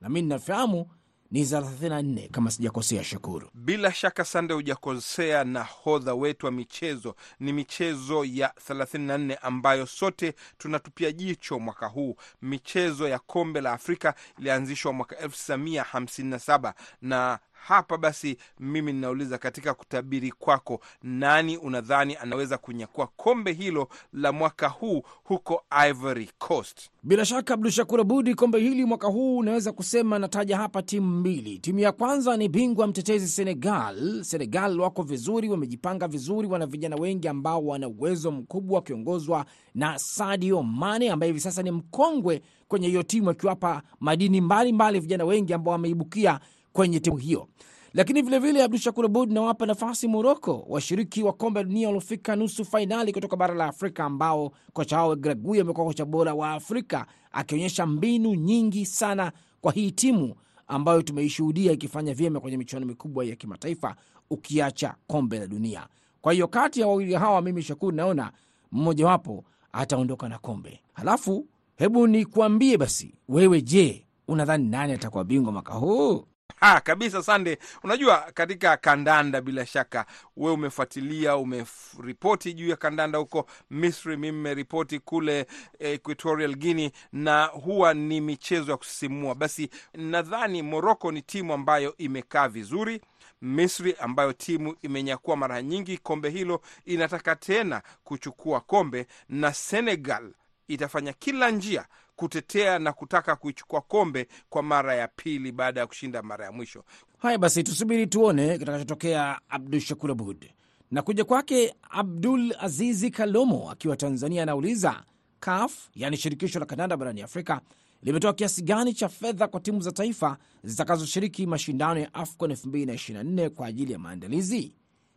na 0.00 0.08
mi 0.08 0.22
ninafahamu 0.22 0.86
ni 1.34 1.44
za 1.44 1.60
34 1.60 2.28
kama 2.30 2.50
sijakosea. 2.50 3.04
Shukuru. 3.04 3.50
Bila 3.54 3.92
shaka 3.92 4.24
Sande, 4.24 4.54
hujakosea. 4.54 5.44
Nahodha 5.44 6.14
wetu 6.14 6.46
wa 6.46 6.52
michezo 6.52 7.14
ni 7.40 7.52
michezo 7.52 8.24
ya 8.24 8.52
34 8.68 9.36
ambayo 9.42 9.86
sote 9.86 10.34
tunatupia 10.58 11.12
jicho 11.12 11.58
mwaka 11.58 11.86
huu. 11.86 12.16
Michezo 12.42 13.08
ya 13.08 13.18
kombe 13.18 13.60
la 13.60 13.72
Afrika 13.72 14.14
ilianzishwa 14.38 14.92
mwaka 14.92 15.16
1957 15.26 16.72
na 17.02 17.38
hapa 17.66 17.98
basi, 17.98 18.36
mimi 18.60 18.92
ninauliza 18.92 19.38
katika 19.38 19.74
kutabiri 19.74 20.30
kwako, 20.32 20.80
nani 21.02 21.56
unadhani 21.56 22.16
anaweza 22.16 22.58
kunyakua 22.58 23.06
kombe 23.06 23.52
hilo 23.52 23.88
la 24.12 24.32
mwaka 24.32 24.68
huu 24.68 25.02
huko 25.24 25.62
Ivory 25.88 26.30
Coast? 26.38 26.90
Bila 27.02 27.24
shaka 27.24 27.54
Abdu 27.54 27.70
Shakur 27.70 28.00
Abudi, 28.00 28.34
kombe 28.34 28.58
hili 28.60 28.84
mwaka 28.84 29.06
huu 29.08 29.38
unaweza 29.38 29.72
kusema, 29.72 30.18
nataja 30.18 30.56
hapa 30.56 30.82
timu 30.82 31.18
mbili. 31.20 31.58
Timu 31.58 31.78
ya 31.78 31.92
kwanza 31.92 32.36
ni 32.36 32.48
bingwa 32.48 32.86
mtetezi 32.86 33.28
Senegal. 33.28 34.24
Senegal 34.24 34.80
wako 34.80 35.02
vizuri, 35.02 35.48
wamejipanga 35.48 36.08
vizuri, 36.08 36.48
wana 36.48 36.66
vijana 36.66 36.96
wengi 36.96 37.28
ambao 37.28 37.66
wana 37.66 37.88
uwezo 37.88 38.30
mkubwa, 38.30 38.76
wakiongozwa 38.76 39.46
na 39.74 39.98
Sadio 39.98 40.62
Mane 40.62 41.10
ambaye 41.10 41.32
hivi 41.32 41.40
sasa 41.40 41.62
ni 41.62 41.70
mkongwe 41.70 42.42
kwenye 42.68 42.88
hiyo 42.88 43.02
timu, 43.02 43.30
akiwapa 43.30 43.82
madini 44.00 44.40
mbalimbali 44.40 45.00
vijana 45.00 45.24
wengi 45.24 45.52
ambao 45.54 45.72
wameibukia 45.72 46.40
kwenye 46.74 47.00
timu 47.00 47.16
hiyo. 47.16 47.48
Lakini 47.92 48.22
vilevile 48.22 48.62
Abdu 48.62 48.78
Shakur 48.78 49.04
Abud 49.04 49.32
nawapa 49.32 49.66
nafasi 49.66 50.08
Moroko, 50.08 50.64
washiriki 50.68 51.22
wa 51.22 51.32
kombe 51.32 51.60
la 51.60 51.64
dunia 51.64 51.86
waliofika 51.88 52.36
nusu 52.36 52.64
fainali 52.64 53.12
kutoka 53.12 53.36
bara 53.36 53.54
la 53.54 53.64
Afrika, 53.66 54.04
ambao 54.04 54.52
kocha 54.72 54.96
wao 54.98 55.16
Gragui 55.16 55.60
amekuwa 55.60 55.86
kocha 55.86 56.04
bora 56.04 56.34
wa 56.34 56.52
Afrika, 56.52 57.06
akionyesha 57.32 57.86
mbinu 57.86 58.34
nyingi 58.34 58.86
sana 58.86 59.32
kwa 59.60 59.72
hii 59.72 59.90
timu 59.90 60.34
ambayo 60.66 61.02
tumeishuhudia 61.02 61.72
ikifanya 61.72 62.14
vyema 62.14 62.40
kwenye 62.40 62.56
michuano 62.56 62.86
mikubwa 62.86 63.24
ya 63.24 63.36
kimataifa, 63.36 63.96
ukiacha 64.30 64.94
kombe 65.06 65.38
la 65.38 65.46
dunia. 65.46 65.86
Kwa 66.20 66.32
hiyo 66.32 66.48
kati 66.48 66.80
ya 66.80 66.86
wawili 66.86 67.14
hawa, 67.14 67.42
mimi 67.42 67.62
Shakur 67.62 67.94
naona 67.94 68.32
mmojawapo 68.72 69.44
ataondoka 69.72 70.28
na 70.28 70.38
kombe. 70.38 70.80
Halafu 70.92 71.46
hebu 71.76 72.06
nikuambie 72.06 72.78
basi, 72.78 73.14
wewe 73.28 73.62
je, 73.62 74.06
unadhani 74.28 74.68
nani 74.68 74.92
atakuwa 74.92 75.24
bingwa 75.24 75.52
mwaka 75.52 75.74
huu? 75.74 76.24
Ha, 76.60 76.80
kabisa 76.80 77.22
Sande. 77.22 77.58
Unajua, 77.82 78.30
katika 78.34 78.76
kandanda, 78.76 79.40
bila 79.40 79.66
shaka 79.66 80.06
we 80.36 80.52
umefuatilia, 80.52 81.36
umeripoti 81.36 82.52
juu 82.54 82.68
ya 82.68 82.76
kandanda 82.76 83.18
huko 83.18 83.46
Misri, 83.70 84.16
mimi 84.16 84.36
nimeripoti 84.36 84.98
kule 84.98 85.46
Equatorial 85.78 86.54
Guinea, 86.56 86.90
na 87.12 87.44
huwa 87.44 87.94
ni 87.94 88.20
michezo 88.20 88.70
ya 88.70 88.76
kusisimua. 88.76 89.34
Basi 89.34 89.70
nadhani 89.94 90.62
Morocco 90.62 91.12
ni 91.12 91.22
timu 91.22 91.52
ambayo 91.52 91.96
imekaa 91.96 92.48
vizuri. 92.48 93.00
Misri 93.42 93.94
ambayo 93.98 94.32
timu 94.32 94.76
imenyakua 94.82 95.36
mara 95.36 95.62
nyingi 95.62 95.98
kombe 95.98 96.30
hilo 96.30 96.60
inataka 96.84 97.36
tena 97.36 97.82
kuchukua 98.04 98.60
kombe, 98.60 99.06
na 99.28 99.52
Senegal 99.54 100.32
itafanya 100.68 101.12
kila 101.12 101.50
njia 101.50 101.86
kutetea 102.16 102.78
na 102.78 102.92
kutaka 102.92 103.36
kuichukua 103.36 103.80
kombe 103.80 104.28
kwa 104.48 104.62
mara 104.62 104.94
ya 104.94 105.08
pili 105.08 105.52
baada 105.52 105.80
ya 105.80 105.86
kushinda 105.86 106.22
mara 106.22 106.44
ya 106.44 106.52
mwisho. 106.52 106.84
Haya 107.18 107.38
basi, 107.38 107.62
tusubiri 107.62 108.06
tuone 108.06 108.58
kitakachotokea. 108.58 109.40
Abdul 109.48 109.80
Shakur 109.80 110.10
Abud 110.10 110.50
na 110.90 111.02
kuja 111.02 111.24
kwake. 111.24 111.74
Abdul 111.90 112.54
Azizi 112.58 113.10
Kalomo 113.10 113.70
akiwa 113.70 113.96
Tanzania 113.96 114.42
anauliza 114.42 115.04
CAF, 115.40 115.88
yaani 115.94 116.16
shirikisho 116.16 116.58
la 116.60 116.66
kandanda 116.66 116.96
barani 116.96 117.22
Afrika, 117.22 117.60
limetoa 118.02 118.32
kiasi 118.32 118.62
gani 118.62 118.94
cha 118.94 119.08
fedha 119.08 119.48
kwa 119.48 119.60
timu 119.60 119.80
za 119.80 119.92
taifa 119.92 120.38
zitakazoshiriki 120.64 121.46
mashindano 121.46 122.00
ya 122.00 122.14
AFCON 122.14 122.50
2024 122.52 123.48
kwa 123.48 123.66
ajili 123.66 123.92
ya 123.92 123.98
maandalizi? 123.98 124.74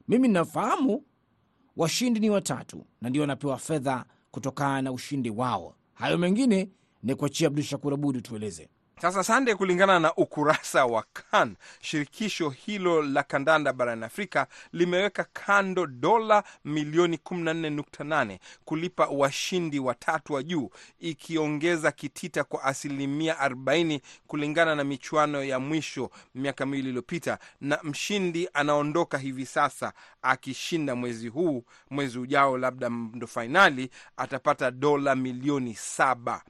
Mimi 0.07 0.27
ninafahamu 0.27 1.03
washindi 1.77 2.19
ni 2.19 2.29
watatu 2.29 2.85
na 3.01 3.09
ndio 3.09 3.21
wanapewa 3.21 3.57
fedha 3.57 4.05
kutokana 4.31 4.81
na 4.81 4.91
ushindi 4.91 5.29
wao. 5.29 5.75
Hayo 5.93 6.17
mengine 6.17 6.69
ni 7.03 7.15
kuachia 7.15 7.47
Abdu 7.47 7.61
Shakur 7.63 7.93
Abud 7.93 8.23
tueleze. 8.23 8.69
Sasa 9.01 9.23
Sande, 9.23 9.55
kulingana 9.55 9.99
na 9.99 10.13
ukurasa 10.15 10.85
wa 10.85 11.03
CAN, 11.13 11.55
shirikisho 11.81 12.49
hilo 12.49 13.01
la 13.01 13.23
kandanda 13.23 13.73
barani 13.73 14.03
Afrika 14.05 14.47
limeweka 14.73 15.23
kando 15.33 15.87
dola 15.87 16.43
milioni 16.65 17.17
14.8 17.17 18.37
kulipa 18.65 19.05
washindi 19.07 19.79
watatu 19.79 20.33
wa 20.33 20.43
juu, 20.43 20.69
ikiongeza 20.99 21.91
kitita 21.91 22.43
kwa 22.43 22.63
asilimia 22.63 23.33
40 23.47 23.99
kulingana 24.27 24.75
na 24.75 24.83
michuano 24.83 25.43
ya 25.43 25.59
mwisho 25.59 26.09
miaka 26.35 26.65
miwili 26.65 26.87
iliyopita, 26.89 27.39
na 27.61 27.79
mshindi 27.83 28.49
anaondoka 28.53 29.17
hivi 29.17 29.45
sasa 29.45 29.93
akishinda 30.21 30.95
mwezi 30.95 31.27
huu, 31.27 31.63
mwezi 31.89 32.19
ujao, 32.19 32.57
labda 32.57 32.89
ndo 32.89 33.27
fainali, 33.27 33.89
atapata 34.17 34.71
dola 34.71 35.15
milioni 35.15 35.75
saba. 35.75 36.41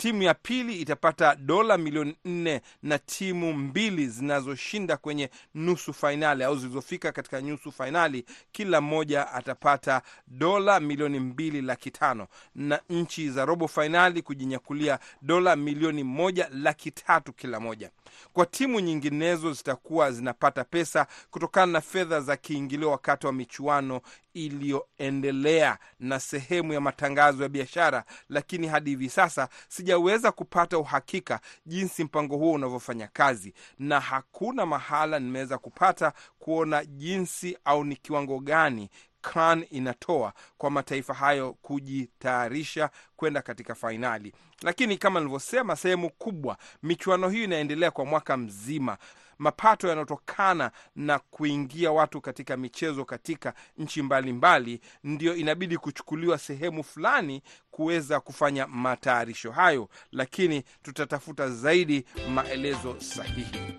Timu 0.00 0.22
ya 0.22 0.34
pili 0.34 0.76
itapata 0.76 1.34
dola 1.34 1.78
milioni 1.78 2.16
nne 2.24 2.60
na 2.82 2.98
timu 2.98 3.52
mbili 3.52 4.06
zinazoshinda 4.06 4.96
kwenye 4.96 5.30
nusu 5.54 5.92
fainali 5.92 6.44
au 6.44 6.56
zilizofika 6.56 7.12
katika 7.12 7.40
nusu 7.40 7.72
fainali, 7.72 8.24
kila 8.52 8.80
mmoja 8.80 9.32
atapata 9.32 10.02
dola 10.26 10.80
milioni 10.80 11.20
mbili 11.20 11.62
laki 11.62 11.90
tano 11.90 12.26
na 12.54 12.80
nchi 12.90 13.30
za 13.30 13.44
robo 13.44 13.68
fainali 13.68 14.22
kujinyakulia 14.22 14.98
dola 15.22 15.56
milioni 15.56 16.04
moja 16.04 16.48
laki 16.52 16.90
tatu 16.90 17.32
kila 17.32 17.60
moja. 17.60 17.90
Kwa 18.32 18.46
timu 18.46 18.80
nyinginezo 18.80 19.52
zitakuwa 19.52 20.12
zinapata 20.12 20.64
pesa 20.64 21.06
kutokana 21.30 21.72
na 21.72 21.80
fedha 21.80 22.20
za 22.20 22.36
kiingilio 22.36 22.90
wakati 22.90 23.26
wa 23.26 23.32
michuano 23.32 24.00
iliyoendelea 24.34 25.78
na 26.00 26.20
sehemu 26.20 26.72
ya 26.72 26.80
matangazo 26.80 27.42
ya 27.42 27.48
biashara, 27.48 28.04
lakini 28.28 28.66
hadi 28.66 28.90
hivi 28.90 29.08
sasa 29.08 29.48
sijaweza 29.68 30.32
kupata 30.32 30.78
uhakika 30.78 31.40
jinsi 31.66 32.04
mpango 32.04 32.36
huo 32.36 32.52
unavyofanya 32.52 33.08
kazi, 33.12 33.54
na 33.78 34.00
hakuna 34.00 34.66
mahala 34.66 35.18
nimeweza 35.18 35.58
kupata 35.58 36.12
kuona 36.38 36.84
jinsi 36.84 37.58
au 37.64 37.84
ni 37.84 37.96
kiwango 37.96 38.38
gani 38.40 38.90
CAN 39.22 39.66
inatoa 39.70 40.32
kwa 40.58 40.70
mataifa 40.70 41.14
hayo 41.14 41.52
kujitayarisha 41.52 42.90
kwenda 43.16 43.42
katika 43.42 43.74
fainali. 43.74 44.32
Lakini 44.62 44.96
kama 44.98 45.20
nilivyosema, 45.20 45.76
sehemu 45.76 46.10
kubwa 46.10 46.56
michuano 46.82 47.28
hiyo 47.28 47.44
inaendelea 47.44 47.90
kwa 47.90 48.04
mwaka 48.04 48.36
mzima. 48.36 48.98
Mapato 49.40 49.88
yanayotokana 49.88 50.70
na 50.96 51.18
kuingia 51.18 51.92
watu 51.92 52.20
katika 52.20 52.56
michezo 52.56 53.04
katika 53.04 53.54
nchi 53.78 54.02
mbalimbali 54.02 54.80
ndio 55.04 55.36
inabidi 55.36 55.78
kuchukuliwa 55.78 56.38
sehemu 56.38 56.84
fulani 56.84 57.42
kuweza 57.70 58.20
kufanya 58.20 58.66
matayarisho 58.66 59.50
hayo, 59.52 59.88
lakini 60.12 60.62
tutatafuta 60.82 61.48
zaidi 61.50 62.04
maelezo 62.34 62.96
sahihi. 63.00 63.74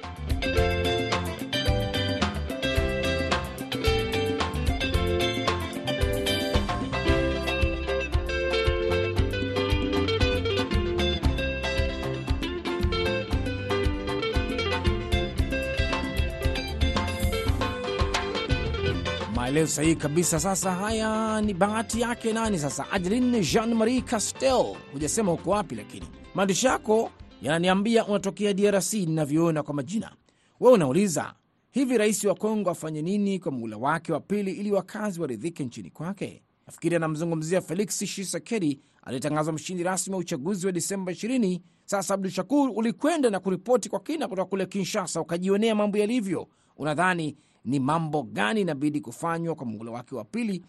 Maelezo 19.52 19.72
sahihi 19.72 19.96
kabisa. 19.96 20.40
Sasa 20.40 20.72
haya 20.72 21.42
ni 21.42 21.54
bahati 21.54 22.02
yake 22.02 22.34
nani 22.34 22.60
sasa? 22.60 22.92
Adeline 22.92 23.42
Jean 23.42 23.74
Marie 23.74 24.02
Castel, 24.02 24.76
hujasema 24.94 25.34
uko 25.34 25.50
wapi, 25.50 25.76
lakini 25.76 26.06
maandishi 26.36 26.66
yako 26.68 27.12
yananiambia 27.42 28.06
unatokea 28.08 28.54
DRC 28.54 28.94
ninavyoona 28.94 29.64
kwa 29.64 29.74
majina. 29.74 30.12
We 30.60 30.72
unauliza 30.72 31.34
hivi, 31.72 31.98
rais 31.98 32.24
wa 32.24 32.36
Kongo 32.36 32.70
afanye 32.70 33.02
nini 33.02 33.40
kwa 33.40 33.52
muhula 33.52 33.78
wake 33.78 34.14
wa 34.14 34.20
pili 34.20 34.52
ili 34.52 34.72
wakazi 34.72 35.22
waridhike 35.22 35.64
nchini 35.66 35.90
kwake? 35.90 36.44
Nafikiri 36.68 36.96
anamzungumzia 36.96 37.62
Felix 37.62 37.98
Tshisekedi 37.98 38.80
aliyetangazwa 39.04 39.54
mshindi 39.54 39.84
rasmi 39.84 40.14
wa 40.14 40.20
uchaguzi 40.20 40.66
wa 40.66 40.72
Disemba 40.72 41.12
20. 41.12 41.60
Sasa 41.86 42.14
Abdu 42.14 42.30
Shakur, 42.30 42.72
ulikwenda 42.76 43.30
na 43.30 43.40
kuripoti 43.40 43.90
kwa 43.90 44.00
kina 44.00 44.28
kutoka 44.28 44.50
kule 44.50 44.66
Kinshasa, 44.66 45.22
ukajionea 45.22 45.76
mambo 45.76 45.98
yalivyo. 45.98 46.48
Unadhani 46.78 47.38
ni 47.66 47.80
mambo 47.80 48.24
gani 48.24 48.62
inabidi 48.62 49.02
kufanywa 49.02 49.56
kwa 49.56 49.66
muhula 49.66 49.92
wake 49.92 50.16
wa 50.16 50.24
pili? 50.24 50.66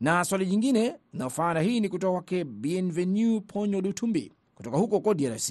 Na 0.00 0.24
swali 0.24 0.46
jingine 0.46 0.96
inayofanana 1.14 1.60
hii 1.60 1.80
ni 1.80 1.88
kutoka 1.88 2.12
kwake 2.12 2.44
Bienvenu 2.44 3.40
Ponyo 3.40 3.80
Dutumbi 3.80 4.32
kutoka 4.54 4.76
huko 4.76 5.00
ko 5.00 5.14
DRC. 5.14 5.50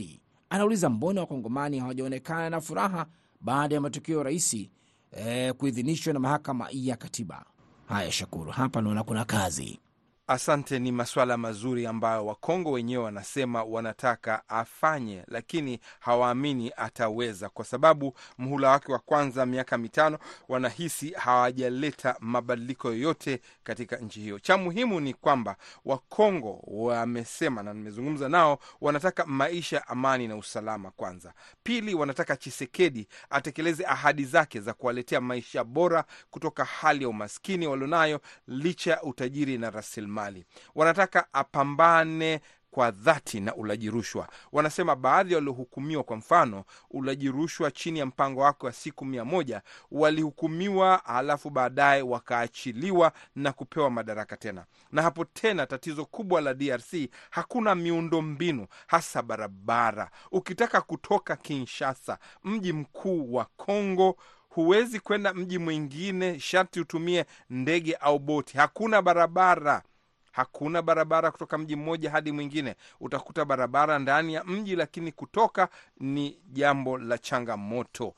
Anauliza, 0.49 0.89
mbona 0.89 1.21
wakongomani 1.21 1.79
hawajaonekana 1.79 2.49
na 2.49 2.61
furaha 2.61 3.05
baada 3.41 3.75
ya 3.75 3.81
matokeo 3.81 4.17
ya 4.17 4.23
raisi 4.23 4.69
eh, 5.11 5.53
kuidhinishwa 5.53 6.13
na 6.13 6.19
mahakama 6.19 6.67
ya 6.71 6.95
katiba? 6.95 7.45
Haya, 7.87 8.11
Shakuru, 8.11 8.51
hapa 8.51 8.81
naona 8.81 9.03
kuna 9.03 9.25
kazi. 9.25 9.79
Asante. 10.27 10.79
Ni 10.79 10.91
masuala 10.91 11.37
mazuri 11.37 11.85
ambayo 11.87 12.25
Wakongo 12.25 12.71
wenyewe 12.71 13.03
wanasema 13.03 13.63
wanataka 13.63 14.49
afanye, 14.49 15.23
lakini 15.27 15.79
hawaamini 15.99 16.71
ataweza, 16.77 17.49
kwa 17.49 17.65
sababu 17.65 18.13
mhula 18.37 18.69
wake 18.69 18.91
wa 18.91 18.99
kwanza 18.99 19.45
miaka 19.45 19.77
mitano 19.77 20.17
wanahisi 20.49 21.11
hawajaleta 21.11 22.15
mabadiliko 22.19 22.87
yoyote 22.89 23.41
katika 23.63 23.95
nchi 23.97 24.19
hiyo. 24.19 24.39
Cha 24.39 24.57
muhimu 24.57 24.99
ni 24.99 25.13
kwamba 25.13 25.55
Wakongo 25.85 26.59
wamesema, 26.67 27.63
na 27.63 27.73
nimezungumza 27.73 28.29
nao, 28.29 28.59
wanataka 28.81 29.25
maisha, 29.25 29.87
amani 29.87 30.27
na 30.27 30.35
usalama 30.35 30.91
kwanza. 30.91 31.33
Pili, 31.63 31.93
wanataka 31.95 32.37
Chisekedi 32.37 33.07
atekeleze 33.29 33.85
ahadi 33.85 34.25
zake 34.25 34.59
za 34.59 34.73
kuwaletea 34.73 35.21
maisha 35.21 35.63
bora 35.63 36.03
kutoka 36.31 36.65
hali 36.65 37.03
ya 37.03 37.09
umaskini 37.09 37.67
walionayo, 37.67 38.21
licha 38.47 38.91
ya 38.91 39.03
utajiri 39.03 39.57
na 39.57 39.69
rasilimali 39.69 40.14
mali. 40.15 40.45
Wanataka 40.75 41.33
apambane 41.33 42.41
kwa 42.71 42.91
dhati 42.91 43.39
na 43.39 43.55
ulaji 43.55 43.89
rushwa. 43.89 44.27
Wanasema 44.51 44.95
baadhi 44.95 45.35
waliohukumiwa, 45.35 46.03
kwa 46.03 46.17
mfano 46.17 46.63
ulaji 46.91 47.29
rushwa 47.31 47.71
chini 47.71 47.99
ya 47.99 48.05
mpango 48.05 48.41
wake 48.41 48.65
wa 48.65 48.71
siku 48.71 49.05
mia 49.05 49.25
moja 49.25 49.61
walihukumiwa, 49.91 51.01
halafu 51.05 51.49
baadaye 51.49 52.01
wakaachiliwa 52.01 53.11
na 53.35 53.51
kupewa 53.53 53.89
madaraka 53.89 54.37
tena. 54.37 54.65
Na 54.91 55.01
hapo 55.01 55.25
tena, 55.25 55.65
tatizo 55.67 56.05
kubwa 56.05 56.41
la 56.41 56.53
DRC 56.53 56.93
hakuna 57.29 57.75
miundo 57.75 58.21
mbinu, 58.21 58.67
hasa 58.87 59.21
barabara. 59.21 60.09
Ukitaka 60.31 60.81
kutoka 60.81 61.35
Kinshasa, 61.35 62.17
mji 62.43 62.73
mkuu 62.73 63.33
wa 63.33 63.45
Kongo 63.57 64.15
huwezi 64.49 64.99
kwenda 64.99 65.33
mji 65.33 65.57
mwingine, 65.57 66.39
sharti 66.39 66.79
utumie 66.79 67.25
ndege 67.49 67.95
au 67.95 68.19
boti. 68.19 68.57
Hakuna 68.57 69.01
barabara 69.01 69.81
hakuna 70.35 70.81
barabara 70.81 71.31
kutoka 71.31 71.57
mji 71.57 71.75
mmoja 71.75 72.11
hadi 72.11 72.31
mwingine. 72.31 72.75
Utakuta 72.99 73.45
barabara 73.45 73.99
ndani 73.99 74.33
ya 74.33 74.43
mji, 74.43 74.75
lakini 74.75 75.11
kutoka 75.11 75.69
ni 75.99 76.39
jambo 76.51 76.97
la 76.97 77.17
changamoto. 77.17 78.13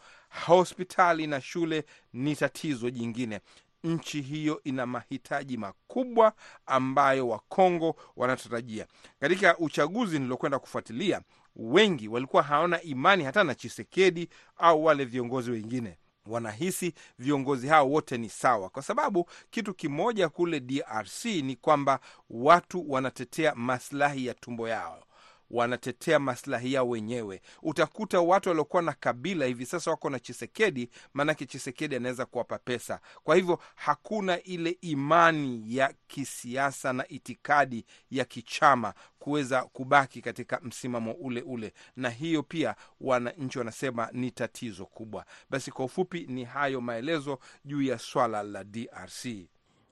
Hospitali 0.46 1.28
na 1.28 1.42
shule 1.42 1.86
ni 2.14 2.36
tatizo 2.36 2.90
jingine. 2.90 3.40
Nchi 3.84 4.22
hiyo 4.22 4.62
ina 4.64 4.86
mahitaji 4.86 5.58
makubwa 5.58 6.34
ambayo 6.66 7.28
Wakongo 7.28 7.96
wanatarajia. 8.16 8.86
Katika 9.20 9.58
uchaguzi 9.58 10.20
niliokwenda 10.20 10.60
kufuatilia, 10.60 11.22
wengi 11.56 12.08
walikuwa 12.08 12.44
hawana 12.44 12.82
imani 12.82 13.24
hata 13.24 13.44
na 13.44 13.56
Chisekedi 13.56 14.30
au 14.58 14.86
wale 14.86 15.06
viongozi 15.06 15.52
wengine 15.52 15.98
wanahisi 16.30 16.94
viongozi 17.20 17.68
hao 17.68 17.90
wote 17.90 18.18
ni 18.18 18.30
sawa, 18.30 18.70
kwa 18.70 18.82
sababu 18.84 19.30
kitu 19.52 19.74
kimoja 19.74 20.30
kule 20.30 20.60
DRC 20.60 21.26
ni 21.26 21.56
kwamba 21.56 22.00
watu 22.30 22.92
wanatetea 22.92 23.56
maslahi 23.56 24.26
ya 24.26 24.34
tumbo 24.34 24.70
yao, 24.70 25.04
wanatetea 25.50 26.20
maslahi 26.20 26.74
yao 26.74 26.90
wenyewe. 26.90 27.42
Utakuta 27.62 28.22
watu 28.22 28.50
waliokuwa 28.50 28.82
na 28.82 28.94
kabila 28.94 29.46
hivi 29.46 29.66
sasa 29.66 29.92
wako 29.92 30.10
na 30.10 30.20
Chisekedi, 30.20 30.90
maanake 31.14 31.46
Chisekedi 31.46 31.96
anaweza 31.96 32.26
kuwapa 32.26 32.58
pesa. 32.58 33.00
Kwa 33.24 33.36
hivyo 33.36 33.60
hakuna 33.76 34.44
ile 34.44 34.78
imani 34.82 35.76
ya 35.76 35.94
kisiasa 36.08 36.94
na 36.94 37.08
itikadi 37.08 37.86
ya 38.12 38.26
kichama 38.26 38.94
kuweza 39.20 39.62
kubaki 39.64 40.22
katika 40.22 40.60
msimamo 40.64 41.12
ule 41.12 41.42
ule, 41.42 41.74
na 41.96 42.10
hiyo 42.10 42.44
pia 42.44 42.76
wananchi 43.02 43.58
wanasema 43.58 44.10
ni 44.12 44.32
tatizo 44.32 44.86
kubwa. 44.86 45.26
Basi 45.50 45.72
kwa 45.72 45.86
ufupi, 45.86 46.26
ni 46.30 46.44
hayo 46.44 46.82
maelezo 46.82 47.40
juu 47.66 47.82
ya 47.82 48.00
swala 48.00 48.44
la 48.44 48.64
DRC. 48.64 49.26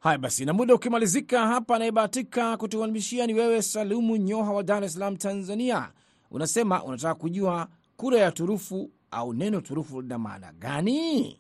Haya 0.06 0.18
basi, 0.18 0.46
na 0.46 0.54
muda 0.54 0.76
ukimalizika 0.76 1.48
hapa, 1.48 1.76
anayebahatika 1.76 2.58
kutuanimishia 2.58 3.28
ni 3.28 3.34
wewe 3.34 3.62
Salumu 3.62 4.18
Nyoha 4.18 4.54
wa 4.54 4.64
Dar 4.64 4.84
es 4.84 4.94
Salaam, 4.94 5.18
Tanzania. 5.18 5.92
Unasema 6.32 6.84
unataka 6.84 7.16
kujua 7.16 7.68
kura 7.98 8.20
ya 8.20 8.32
turufu 8.32 8.92
au 9.12 9.34
neno 9.34 9.62
turufu 9.62 10.02
lina 10.02 10.18
maana 10.18 10.54
gani? 10.54 11.40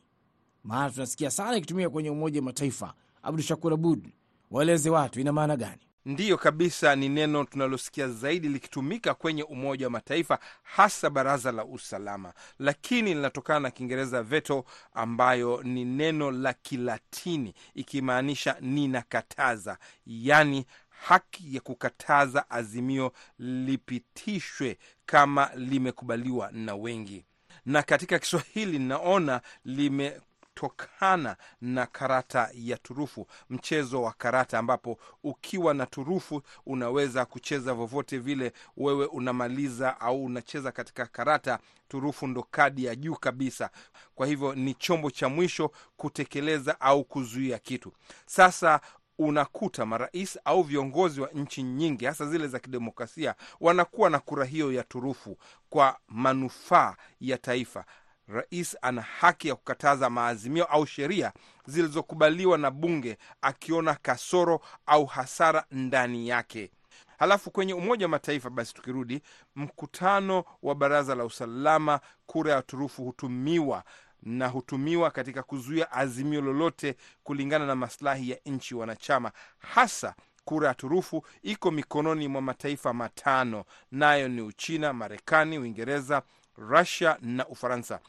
Maana 0.63 0.91
tunasikia 0.91 1.32
sana 1.32 1.58
ikitumika 1.58 1.89
kwenye 1.89 2.10
Umoja 2.10 2.39
wa 2.39 2.45
Mataifa. 2.45 2.93
Abdu 3.23 3.41
Shakur 3.41 3.73
Abud, 3.73 4.08
waeleze 4.51 4.89
watu 4.89 5.19
ina 5.19 5.32
maana 5.34 5.58
gani? 5.58 5.82
Ndiyo 6.05 6.37
kabisa, 6.37 6.95
ni 6.95 7.09
neno 7.09 7.43
tunalosikia 7.43 8.07
zaidi 8.07 8.49
likitumika 8.49 9.13
kwenye 9.13 9.43
Umoja 9.43 9.85
wa 9.85 9.89
Mataifa, 9.91 10.39
hasa 10.63 11.09
Baraza 11.09 11.51
la 11.51 11.65
Usalama, 11.65 12.33
lakini 12.59 13.13
linatokana 13.13 13.59
na 13.59 13.71
Kiingereza 13.71 14.23
veto, 14.23 14.65
ambayo 14.93 15.63
ni 15.63 15.85
neno 15.85 16.31
la 16.31 16.53
Kilatini 16.53 17.53
ikimaanisha 17.75 18.57
ninakataza, 18.61 19.77
yaani 20.05 20.65
haki 20.89 21.55
ya 21.55 21.61
kukataza 21.61 22.49
azimio 22.49 23.11
lipitishwe 23.39 24.77
kama 25.05 25.49
limekubaliwa 25.55 26.51
na 26.51 26.75
wengi. 26.75 27.25
Na 27.65 27.83
katika 27.83 28.19
Kiswahili 28.19 28.79
naona 28.79 29.41
lime 29.65 30.21
tokana 30.55 31.35
na 31.61 31.85
karata 31.85 32.49
ya 32.53 32.77
turufu, 32.77 33.27
mchezo 33.49 34.01
wa 34.03 34.13
karata, 34.13 34.59
ambapo 34.59 34.97
ukiwa 35.23 35.73
na 35.73 35.85
turufu 35.85 36.41
unaweza 36.65 37.25
kucheza 37.25 37.73
vovote 37.73 38.17
vile 38.17 38.53
wewe 38.77 39.05
unamaliza 39.05 39.99
au 40.01 40.25
unacheza 40.25 40.71
katika 40.71 41.05
karata. 41.05 41.59
Turufu 41.87 42.27
ndo 42.27 42.43
kadi 42.51 42.85
ya 42.85 42.95
juu 42.95 43.15
kabisa, 43.15 43.69
kwa 44.15 44.27
hivyo 44.27 44.55
ni 44.55 44.73
chombo 44.73 45.11
cha 45.11 45.29
mwisho 45.29 45.71
kutekeleza 45.97 46.81
au 46.81 47.03
kuzuia 47.03 47.59
kitu. 47.59 47.93
Sasa 48.25 48.81
unakuta 49.19 49.85
marais 49.85 50.39
au 50.45 50.63
viongozi 50.63 51.21
wa 51.21 51.29
nchi 51.33 51.63
nyingi 51.63 52.05
hasa 52.05 52.25
zile 52.25 52.47
za 52.47 52.59
kidemokrasia 52.59 53.35
wanakuwa 53.59 54.09
na 54.09 54.19
kura 54.19 54.45
hiyo 54.45 54.71
ya 54.73 54.83
turufu 54.83 55.37
kwa 55.69 55.97
manufaa 56.07 56.95
ya 57.21 57.37
taifa. 57.37 57.85
Rais 58.27 58.77
ana 58.81 59.01
haki 59.01 59.47
ya 59.47 59.55
kukataza 59.55 60.09
maazimio 60.09 60.65
au 60.65 60.85
sheria 60.88 61.31
zilizokubaliwa 61.65 62.57
na 62.57 62.71
bunge 62.71 63.17
akiona 63.41 63.95
kasoro 63.95 64.61
au 64.85 65.05
hasara 65.05 65.65
ndani 65.71 66.27
yake. 66.27 66.71
Halafu 67.19 67.51
kwenye 67.51 67.73
Umoja 67.73 68.05
wa 68.05 68.09
Mataifa, 68.09 68.49
basi 68.49 68.73
tukirudi 68.73 69.21
mkutano 69.55 70.43
wa 70.63 70.75
Baraza 70.75 71.15
la 71.15 71.25
Usalama, 71.25 71.99
kura 72.25 72.53
ya 72.53 72.61
turufu 72.61 73.03
hutumiwa 73.03 73.83
na 74.23 74.47
hutumiwa 74.47 75.11
katika 75.11 75.43
kuzuia 75.43 75.91
azimio 75.91 76.41
lolote 76.41 76.95
kulingana 77.23 77.65
na 77.65 77.75
maslahi 77.75 78.29
ya 78.29 78.38
nchi 78.45 78.75
wanachama. 78.75 79.31
Hasa 79.59 80.15
kura 80.45 80.67
ya 80.67 80.73
turufu 80.73 81.25
iko 81.43 81.71
mikononi 81.71 82.27
mwa 82.27 82.41
mataifa 82.41 82.93
matano, 82.93 83.65
nayo 83.91 84.27
ni 84.27 84.41
Uchina, 84.41 84.93
Marekani, 84.93 85.59
Uingereza, 85.59 86.21
Rusia 86.57 87.17
na 87.21 87.47
Ufaransa. 87.47 87.99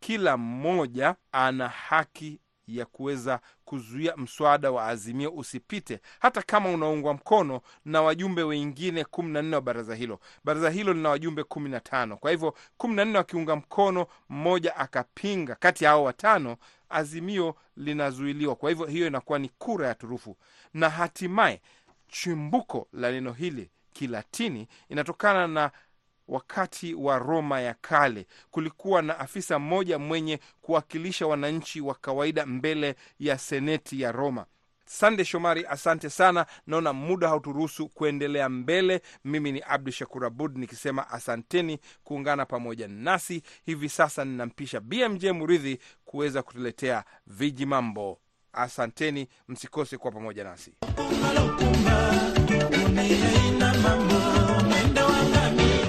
Kila 0.00 0.36
mmoja 0.36 1.14
ana 1.32 1.68
haki 1.68 2.40
ya 2.66 2.86
kuweza 2.86 3.40
kuzuia 3.64 4.16
mswada 4.16 4.70
wa 4.70 4.86
azimio 4.86 5.30
usipite, 5.32 6.00
hata 6.20 6.42
kama 6.42 6.70
unaungwa 6.70 7.14
mkono 7.14 7.60
na 7.84 8.02
wajumbe 8.02 8.42
wengine 8.42 9.04
kumi 9.04 9.32
na 9.32 9.42
nne 9.42 9.54
wa 9.56 9.62
baraza 9.62 9.94
hilo. 9.94 10.20
Baraza 10.44 10.70
hilo 10.70 10.92
lina 10.92 11.08
wajumbe 11.08 11.42
kumi 11.44 11.68
na 11.70 11.80
tano. 11.80 12.16
Kwa 12.16 12.30
hivyo 12.30 12.54
kumi 12.76 12.94
na 12.94 13.04
nne 13.04 13.18
wakiunga 13.18 13.56
mkono, 13.56 14.06
mmoja 14.28 14.76
akapinga, 14.76 15.54
kati 15.54 15.84
ya 15.84 15.90
hao 15.90 16.04
watano 16.04 16.56
azimio 16.88 17.56
linazuiliwa. 17.76 18.56
Kwa 18.56 18.70
hivyo 18.70 18.86
hiyo 18.86 19.06
inakuwa 19.06 19.38
ni 19.38 19.48
kura 19.48 19.88
ya 19.88 19.94
turufu, 19.94 20.36
na 20.74 20.90
hatimaye 20.90 21.60
chimbuko 22.08 22.88
la 22.92 23.10
neno 23.10 23.32
hili 23.32 23.70
Kilatini 23.92 24.68
inatokana 24.88 25.46
na 25.48 25.70
wakati 26.28 26.94
wa 26.94 27.18
Roma 27.18 27.60
ya 27.60 27.74
kale 27.74 28.26
kulikuwa 28.50 29.02
na 29.02 29.18
afisa 29.18 29.58
mmoja 29.58 29.98
mwenye 29.98 30.40
kuwakilisha 30.62 31.26
wananchi 31.26 31.80
wa 31.80 31.94
kawaida 31.94 32.46
mbele 32.46 32.94
ya 33.18 33.38
seneti 33.38 34.00
ya 34.00 34.12
Roma. 34.12 34.46
Sande 34.88 35.24
Shomari, 35.24 35.66
asante 35.66 36.10
sana. 36.10 36.46
Naona 36.66 36.92
muda 36.92 37.28
hauturuhusu 37.28 37.88
kuendelea 37.88 38.48
mbele. 38.48 39.00
Mimi 39.24 39.52
ni 39.52 39.60
Abdu 39.60 39.92
Shakur 39.92 40.24
Abud 40.26 40.56
nikisema 40.58 41.10
asanteni 41.10 41.78
kuungana 42.04 42.46
pamoja 42.46 42.88
nasi 42.88 43.42
hivi 43.64 43.88
sasa. 43.88 44.24
Ninampisha 44.24 44.80
BMJ 44.80 45.26
Muridhi 45.26 45.78
kuweza 46.04 46.42
kutuletea 46.42 47.04
viji 47.26 47.66
mambo. 47.66 48.18
Asanteni, 48.52 49.28
msikose 49.48 49.98
kuwa 49.98 50.12
pamoja 50.12 50.44
nasi. 50.44 50.72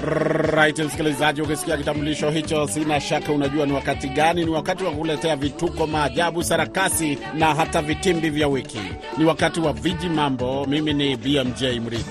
Right, 0.08 0.78
msikilizaji, 0.78 1.42
ukisikia 1.42 1.76
kitambulisho 1.76 2.30
hicho, 2.30 2.66
sina 2.68 3.00
shaka 3.00 3.32
unajua 3.32 3.66
ni 3.66 3.72
wakati 3.72 4.08
gani. 4.08 4.44
Ni 4.44 4.50
wakati 4.50 4.84
wa 4.84 4.90
kuletea 4.92 5.36
vituko, 5.36 5.86
maajabu, 5.86 6.42
sarakasi 6.44 7.18
na 7.34 7.54
hata 7.54 7.82
vitimbi 7.82 8.30
vya 8.30 8.48
wiki. 8.48 8.80
Ni 9.18 9.24
wakati 9.24 9.60
wa 9.60 9.72
viji 9.72 10.08
mambo. 10.08 10.66
Mimi 10.66 10.92
ni 10.94 11.16
BMJ 11.16 11.62
Mridhi. 11.62 12.04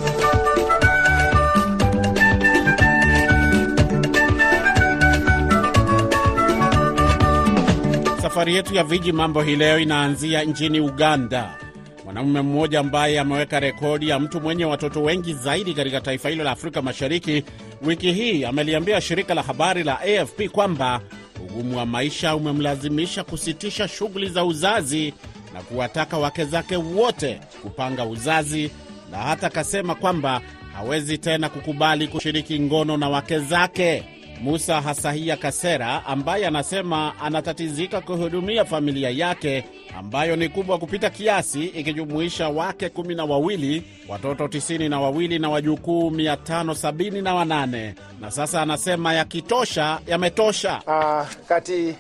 Safari 8.22 8.56
yetu 8.56 8.74
ya 8.76 8.84
viji 8.84 9.12
mambo 9.12 9.42
hii 9.42 9.56
leo 9.56 9.80
inaanzia 9.80 10.44
nchini 10.44 10.80
Uganda. 10.80 11.58
Mwanamume 12.06 12.42
mmoja 12.42 12.80
ambaye 12.80 13.20
ameweka 13.20 13.60
rekodi 13.60 14.10
ya 14.10 14.20
mtu 14.20 14.42
mwenye 14.42 14.66
watoto 14.66 15.04
wengi 15.04 15.34
zaidi 15.34 15.74
katika 15.74 16.02
taifa 16.02 16.30
hilo 16.30 16.44
la 16.44 16.52
Afrika 16.52 16.82
Mashariki 16.82 17.44
wiki 17.82 18.12
hii 18.12 18.46
ameliambia 18.46 19.02
shirika 19.02 19.34
la 19.34 19.44
habari 19.44 19.84
la 19.84 20.00
AFP 20.00 20.48
kwamba 20.52 21.02
ugumu 21.44 21.78
wa 21.78 21.86
maisha 21.86 22.36
umemlazimisha 22.36 23.24
kusitisha 23.24 23.88
shughuli 23.88 24.30
za 24.30 24.46
uzazi 24.46 25.14
na 25.54 25.62
kuwataka 25.62 26.18
wake 26.18 26.46
zake 26.46 26.76
wote 26.76 27.40
kupanga 27.62 28.06
uzazi, 28.06 28.72
na 29.12 29.18
hata 29.18 29.48
akasema 29.48 29.96
kwamba 29.96 30.42
hawezi 30.74 31.18
tena 31.18 31.50
kukubali 31.50 32.08
kushiriki 32.08 32.60
ngono 32.60 32.98
na 32.98 33.10
wake 33.10 33.40
zake. 33.40 34.04
Musa 34.42 34.82
Hasahia 34.82 35.38
Kasera 35.38 36.06
ambaye 36.06 36.48
anasema 36.48 37.20
anatatizika 37.22 38.02
kuhudumia 38.02 38.66
familia 38.66 39.10
yake 39.10 39.64
ambayo 39.98 40.36
ni 40.36 40.50
kubwa 40.50 40.78
kupita 40.78 41.10
kiasi 41.10 41.66
ikijumuisha 41.66 42.50
wake 42.50 42.90
kumi 42.90 43.16
na 43.16 43.26
wawili, 43.26 43.84
watoto 44.10 44.48
tisini 44.48 44.90
na 44.90 45.00
wawili 45.02 45.40
na 45.40 45.50
wajukuu 45.50 46.10
578 46.10 47.94
na 48.22 48.32
sasa 48.32 48.62
anasema 48.62 49.14
yakitosha 49.14 50.00
yametosha. 50.08 50.82
Ah, 50.88 51.26
kati 51.48 51.96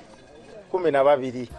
kumi 0.71 0.91
na 0.91 1.03
babiri 1.03 1.49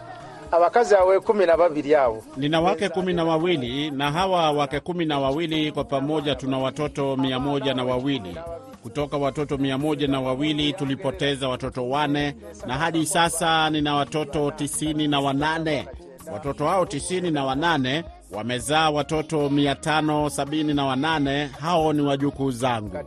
abakazi 0.51 0.95
awe 0.95 1.19
kumi 1.19 1.45
na 1.45 1.57
babiri 1.57 1.91
yao 1.91 2.23
Nina 2.37 2.61
wake 2.61 2.89
kumi 2.89 3.13
na 3.13 3.23
wawili 3.25 3.91
na 3.91 4.11
hawa 4.11 4.51
wake 4.51 4.79
kumi 4.79 5.05
na 5.05 5.19
wawili 5.19 5.71
kwa 5.71 5.83
pamoja 5.83 6.35
tuna 6.35 6.57
watoto 6.57 7.17
mia 7.17 7.39
moja 7.39 7.73
na 7.73 7.83
wawili. 7.83 8.35
Kutoka 8.83 9.17
watoto 9.17 9.57
mia 9.57 9.77
moja 9.77 10.07
na 10.07 10.21
wawili 10.21 10.73
tulipoteza 10.73 11.49
watoto 11.49 11.89
wane 11.89 12.35
na 12.67 12.77
hadi 12.77 13.05
sasa 13.05 13.69
nina 13.69 13.95
watoto 13.95 14.51
tisini 14.51 15.07
na 15.07 15.19
wanane. 15.19 15.87
Watoto 16.33 16.67
hao 16.67 16.85
tisini 16.85 17.31
na 17.31 17.45
wanane 17.45 18.03
wamezaa 18.31 18.89
watoto 18.89 19.49
mia 19.49 19.75
tano 19.75 20.29
sabini 20.29 20.73
na 20.73 20.85
wanane. 20.85 21.45
Hao 21.61 21.93
ni 21.93 22.01
wajukuu 22.01 22.51
zangu. 22.51 22.97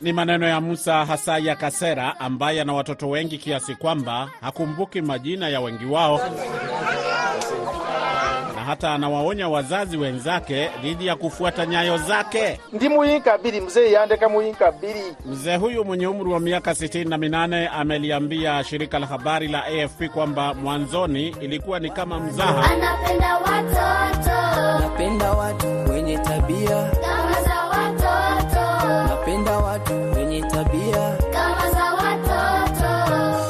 Ni 0.00 0.12
maneno 0.12 0.48
ya 0.48 0.60
Musa 0.60 1.04
Hasaya 1.04 1.56
Kasera 1.56 2.20
ambaye 2.20 2.60
ana 2.60 2.72
watoto 2.72 3.08
wengi 3.08 3.38
kiasi 3.38 3.74
kwamba 3.74 4.30
hakumbuki 4.40 5.00
majina 5.02 5.48
ya 5.48 5.60
wengi 5.60 5.84
wao, 5.84 6.20
na 8.62 8.66
hata 8.68 8.92
anawaonya 8.94 9.48
wazazi 9.48 9.96
wenzake 9.96 10.70
dhidi 10.82 11.06
ya 11.06 11.16
kufuata 11.16 11.66
nyayo 11.66 11.98
zake. 11.98 12.60
ndi 12.72 12.88
muyinkabiri 12.88 13.60
mzee 13.60 13.90
yandeka 13.92 14.28
muyinkabiri. 14.28 15.02
Mzee 15.26 15.56
huyu 15.56 15.84
mwenye 15.84 16.06
umri 16.06 16.32
wa 16.32 16.40
miaka 16.40 16.70
68 16.72 17.68
ameliambia 17.80 18.64
shirika 18.64 18.98
la 18.98 19.06
habari 19.06 19.48
la 19.48 19.64
AFP 19.64 20.02
kwamba 20.14 20.54
mwanzoni 20.54 21.28
ilikuwa 21.28 21.78
ni 21.80 21.90
kama 21.90 22.20
mzaha, 22.20 22.70
Anapenda 22.70 23.34
watoto 23.36 24.32
Napenda 24.80 25.32
watu 25.32 25.66
wenye 25.92 26.18
tabia, 26.18 26.90
kama 27.00 27.42
za 27.42 27.64
watoto, 27.64 28.86
napenda 29.08 29.58
watu 29.58 29.94
wenye 30.16 30.40
tabia. 30.42 31.16
kama 31.32 31.70
za 31.70 31.84
watoto. 31.94 32.92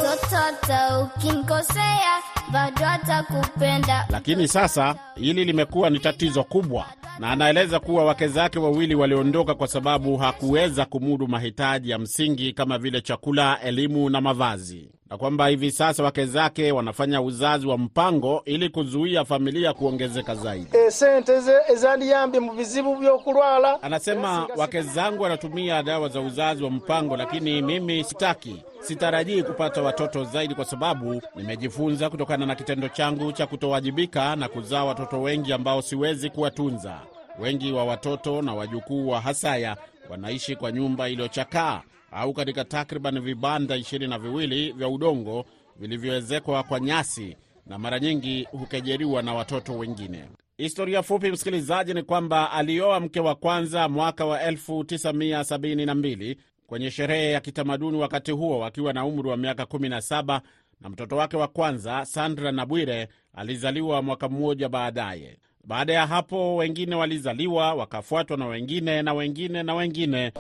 Tototo 0.03 1.05
ukimkosea 1.17 2.13
bado 2.53 2.87
atakupenda. 2.87 4.07
lakini 4.11 4.49
sasa 4.49 4.95
hili 5.15 5.45
limekuwa 5.45 5.91
ni 5.91 5.99
tatizo 5.99 6.45
kubwa, 6.45 6.87
na 7.19 7.31
anaeleza 7.31 7.81
kuwa 7.81 8.05
wake 8.05 8.29
zake 8.29 8.59
wawili 8.59 8.95
waliondoka 8.95 9.55
kwa 9.55 9.67
sababu 9.69 10.17
hakuweza 10.17 10.85
kumudu 10.85 11.29
mahitaji 11.29 11.91
ya 11.91 11.99
msingi 11.99 12.53
kama 12.53 12.79
vile 12.79 13.01
chakula, 13.01 13.61
elimu 13.61 14.11
na 14.11 14.21
mavazi. 14.21 14.89
na 15.11 15.19
kwamba 15.19 15.49
hivi 15.49 15.71
sasa 15.71 16.03
wake 16.03 16.27
zake 16.27 16.73
wanafanya 16.73 17.23
uzazi 17.23 17.67
wa 17.67 17.79
mpango 17.79 18.43
ili 18.45 18.69
kuzuia 18.69 19.25
familia 19.25 19.73
kuongezeka 19.73 20.35
zaidi. 20.35 20.67
esente 20.87 21.41
ze- 21.41 21.61
ezandiyambye 21.73 22.41
mu 22.41 22.53
bizibu 22.55 22.97
by'okulwala 22.97 23.83
Anasema 23.83 24.47
wake 24.57 24.83
zangu 24.83 25.23
wanatumia 25.23 25.83
dawa 25.83 26.09
za 26.09 26.21
uzazi 26.21 26.65
wa 26.65 26.71
mpango, 26.71 27.17
lakini 27.17 27.63
mimi 27.63 28.05
sitaki, 28.05 28.63
sitarajii 28.83 29.43
kupata 29.43 29.83
watoto 29.83 30.25
zaidi, 30.25 30.55
kwa 30.55 30.65
sababu 30.65 31.23
nimejifunza 31.37 32.11
kutokana 32.11 32.47
na 32.47 32.55
kitendo 32.55 32.89
changu 32.89 33.33
cha 33.33 33.47
kutowajibika 33.47 34.37
na 34.37 34.49
kuzaa 34.49 34.85
watoto 34.85 35.23
wengi 35.23 35.53
ambao 35.53 35.83
siwezi 35.83 36.31
kuwatunza. 36.31 37.01
Wengi 37.41 37.73
wa 37.73 37.85
watoto 37.85 38.43
na 38.43 38.55
wajukuu 38.55 39.09
wa 39.09 39.21
Hasaya 39.21 39.77
wanaishi 40.11 40.57
kwa 40.57 40.73
nyumba 40.73 41.09
iliyochakaa 41.09 41.83
au 42.13 42.33
katika 42.33 42.65
takriban 42.65 43.21
vibanda 43.21 43.77
ishirini 43.77 44.11
na 44.11 44.19
viwili 44.19 44.73
vya 44.73 44.89
udongo 44.89 45.45
vilivyoezekwa 45.77 46.63
kwa 46.63 46.81
nyasi 46.81 47.37
na 47.67 47.79
mara 47.79 48.01
nyingi 48.01 48.49
hukejeriwa 48.51 49.23
na 49.23 49.35
watoto 49.35 49.79
wengine. 49.79 50.25
Historia 50.57 51.03
fupi, 51.03 51.31
msikilizaji, 51.31 51.95
ni 51.95 52.03
kwamba 52.03 52.51
alioa 52.53 53.01
mke 53.01 53.21
wa 53.21 53.35
kwanza 53.35 53.89
mwaka 53.89 54.25
wa 54.27 54.39
1972 54.51 56.37
kwenye 56.73 56.91
sherehe 56.91 57.31
ya 57.33 57.41
kitamaduni, 57.41 57.99
wakati 57.99 58.31
huo 58.33 58.65
akiwa 58.65 58.93
na 58.93 59.05
umri 59.05 59.29
wa 59.29 59.37
miaka 59.37 59.63
17, 59.63 60.41
na 60.81 60.89
mtoto 60.89 61.17
wake 61.17 61.37
wa 61.37 61.49
kwanza 61.49 62.05
Sandra 62.05 62.53
Nabwire 62.53 63.09
alizaliwa 63.35 64.03
mwaka 64.03 64.29
mmoja 64.29 64.69
baadaye. 64.69 65.39
Baada 65.65 65.93
ya 65.93 66.07
hapo 66.07 66.57
wengine 66.57 66.95
walizaliwa, 66.97 67.75
wakafuatwa 67.75 68.37
na 68.37 68.47
wengine 68.47 69.03
na 69.03 69.15
wengine 69.15 69.63
na 69.63 69.75
wengine. 69.75 70.33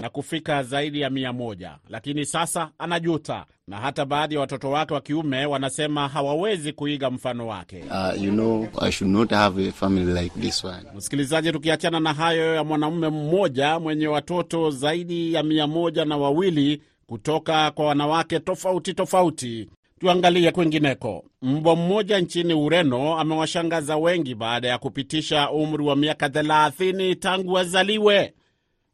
Na 0.00 0.08
kufika 0.10 0.62
zaidi 0.62 1.00
ya 1.00 1.10
mia 1.10 1.32
moja, 1.32 1.76
lakini 1.88 2.24
sasa 2.26 2.70
anajuta, 2.78 3.44
na 3.66 3.76
hata 3.76 4.04
baadhi 4.04 4.34
ya 4.34 4.40
watoto 4.40 4.70
wake 4.70 4.94
wa 4.94 5.00
kiume 5.00 5.46
wanasema 5.46 6.08
hawawezi 6.08 6.72
kuiga 6.72 7.10
mfano 7.10 7.46
wake. 7.46 7.84
Uh, 7.90 8.22
you 8.22 8.30
know, 8.32 8.66
I 8.80 8.90
should 8.92 9.12
not 9.14 9.30
have 9.30 9.68
a 9.68 9.72
family 9.72 10.22
like 10.22 10.40
this 10.40 10.64
one. 10.64 10.82
Msikilizaji, 10.96 11.52
tukiachana 11.52 12.00
na 12.00 12.12
hayo 12.14 12.54
ya 12.54 12.64
mwanamume 12.64 13.08
mmoja 13.08 13.78
mwenye 13.78 14.06
watoto 14.08 14.70
zaidi 14.70 15.34
ya 15.34 15.42
mia 15.42 15.66
moja 15.66 16.04
na 16.04 16.16
wawili 16.16 16.82
kutoka 17.06 17.70
kwa 17.70 17.86
wanawake 17.86 18.40
tofauti 18.40 18.94
tofauti, 18.94 19.68
tuangalie 20.00 20.52
kwingineko. 20.52 21.24
Mbwa 21.42 21.76
mmoja 21.76 22.18
nchini 22.20 22.54
Ureno 22.54 23.18
amewashangaza 23.18 23.96
wengi 23.96 24.34
baada 24.34 24.68
ya 24.68 24.78
kupitisha 24.78 25.50
umri 25.50 25.84
wa 25.84 25.96
miaka 25.96 26.28
30 26.28 27.16
tangu 27.16 27.58
azaliwe. 27.58 28.34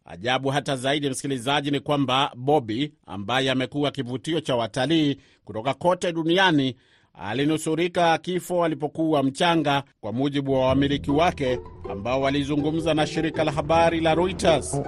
Ajabu 0.05 0.49
hata 0.49 0.77
zaidi, 0.77 1.11
msikilizaji, 1.11 1.71
ni 1.71 1.81
kwamba 1.81 2.33
Bobi 2.37 2.93
ambaye 3.07 3.51
amekuwa 3.51 3.91
kivutio 3.91 4.41
cha 4.41 4.57
watalii 4.57 5.17
kutoka 5.45 5.75
kote 5.75 6.13
duniani 6.13 6.77
alinusurika 7.15 8.19
kifo 8.19 8.65
alipokuwa 8.65 9.23
mchanga, 9.23 9.83
kwa 10.01 10.13
mujibu 10.13 10.53
wa 10.53 10.67
wamiliki 10.69 11.11
wake 11.11 11.59
ambao 11.91 12.21
walizungumza 12.21 12.95
na 12.95 13.07
shirika 13.07 13.45
la 13.45 13.53
habari 13.53 14.01
la 14.01 14.15
Reuters. 14.15 14.81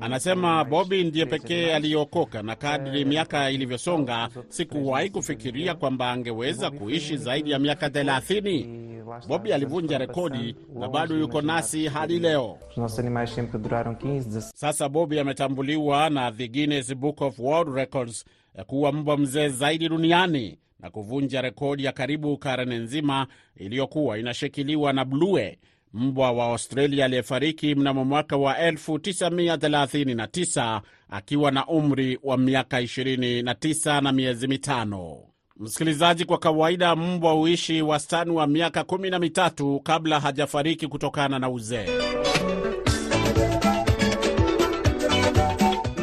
Anasema 0.00 0.64
Bobi 0.64 1.04
ndiye 1.04 1.26
pekee 1.26 1.74
aliyeokoka, 1.74 2.42
na 2.42 2.56
kadri 2.56 3.04
miaka 3.04 3.50
ilivyosonga, 3.50 4.28
sikuwahi 4.48 5.10
kufikiria 5.10 5.74
kwamba 5.74 6.10
angeweza 6.10 6.70
kuishi 6.70 7.16
zaidi 7.16 7.50
ya 7.50 7.58
miaka 7.58 7.88
30. 7.88 8.86
Bobi 9.28 9.52
alivunja 9.52 9.98
rekodi 9.98 10.56
na 10.74 10.88
bado 10.88 11.18
yuko 11.18 11.42
nasi 11.42 11.86
hadi 11.88 12.18
leo. 12.18 12.58
Os 12.70 12.76
nossos 12.76 12.98
animais 12.98 13.34
sempre 13.34 13.58
duraram 13.60 13.94
15, 13.94 14.20
16 14.20 14.40
Sasa 14.54 14.88
Bobi 14.88 15.18
ametambuliwa 15.20 16.10
na 16.10 16.32
the 16.32 16.48
Guinness 16.48 16.94
Book 16.94 17.20
of 17.20 17.38
World 17.38 17.74
Records 17.74 18.24
kuwa 18.66 18.92
mbwa 18.92 19.16
mzee 19.18 19.48
zaidi 19.48 19.88
duniani 19.88 20.58
na 20.80 20.90
kuvunja 20.90 21.42
rekodi 21.42 21.84
ya 21.84 21.92
karibu 21.92 22.38
karne 22.38 22.78
nzima 22.78 23.26
iliyokuwa 23.56 24.18
inashikiliwa 24.18 24.92
na 24.92 25.04
Blue, 25.04 25.58
mbwa 25.96 26.32
wa 26.32 26.44
Australia 26.46 27.04
aliyefariki 27.04 27.74
mnamo 27.74 28.04
mwaka 28.04 28.36
wa 28.36 28.54
1939 28.70 30.80
akiwa 31.10 31.50
na 31.50 31.66
umri 31.66 32.18
wa 32.22 32.38
miaka 32.38 32.80
29 32.80 34.00
na 34.02 34.12
miezi 34.12 34.46
mitano. 34.48 35.16
Msikilizaji, 35.56 36.24
kwa 36.24 36.38
kawaida 36.38 36.96
mbwa 36.96 37.32
huishi 37.32 37.82
wastani 37.82 38.30
wa 38.30 38.46
miaka 38.46 38.84
kumi 38.84 39.10
na 39.10 39.18
mitatu 39.18 39.80
kabla 39.84 40.20
hajafariki 40.20 40.86
kutokana 40.88 41.38
na 41.38 41.50
uzee. 41.50 41.86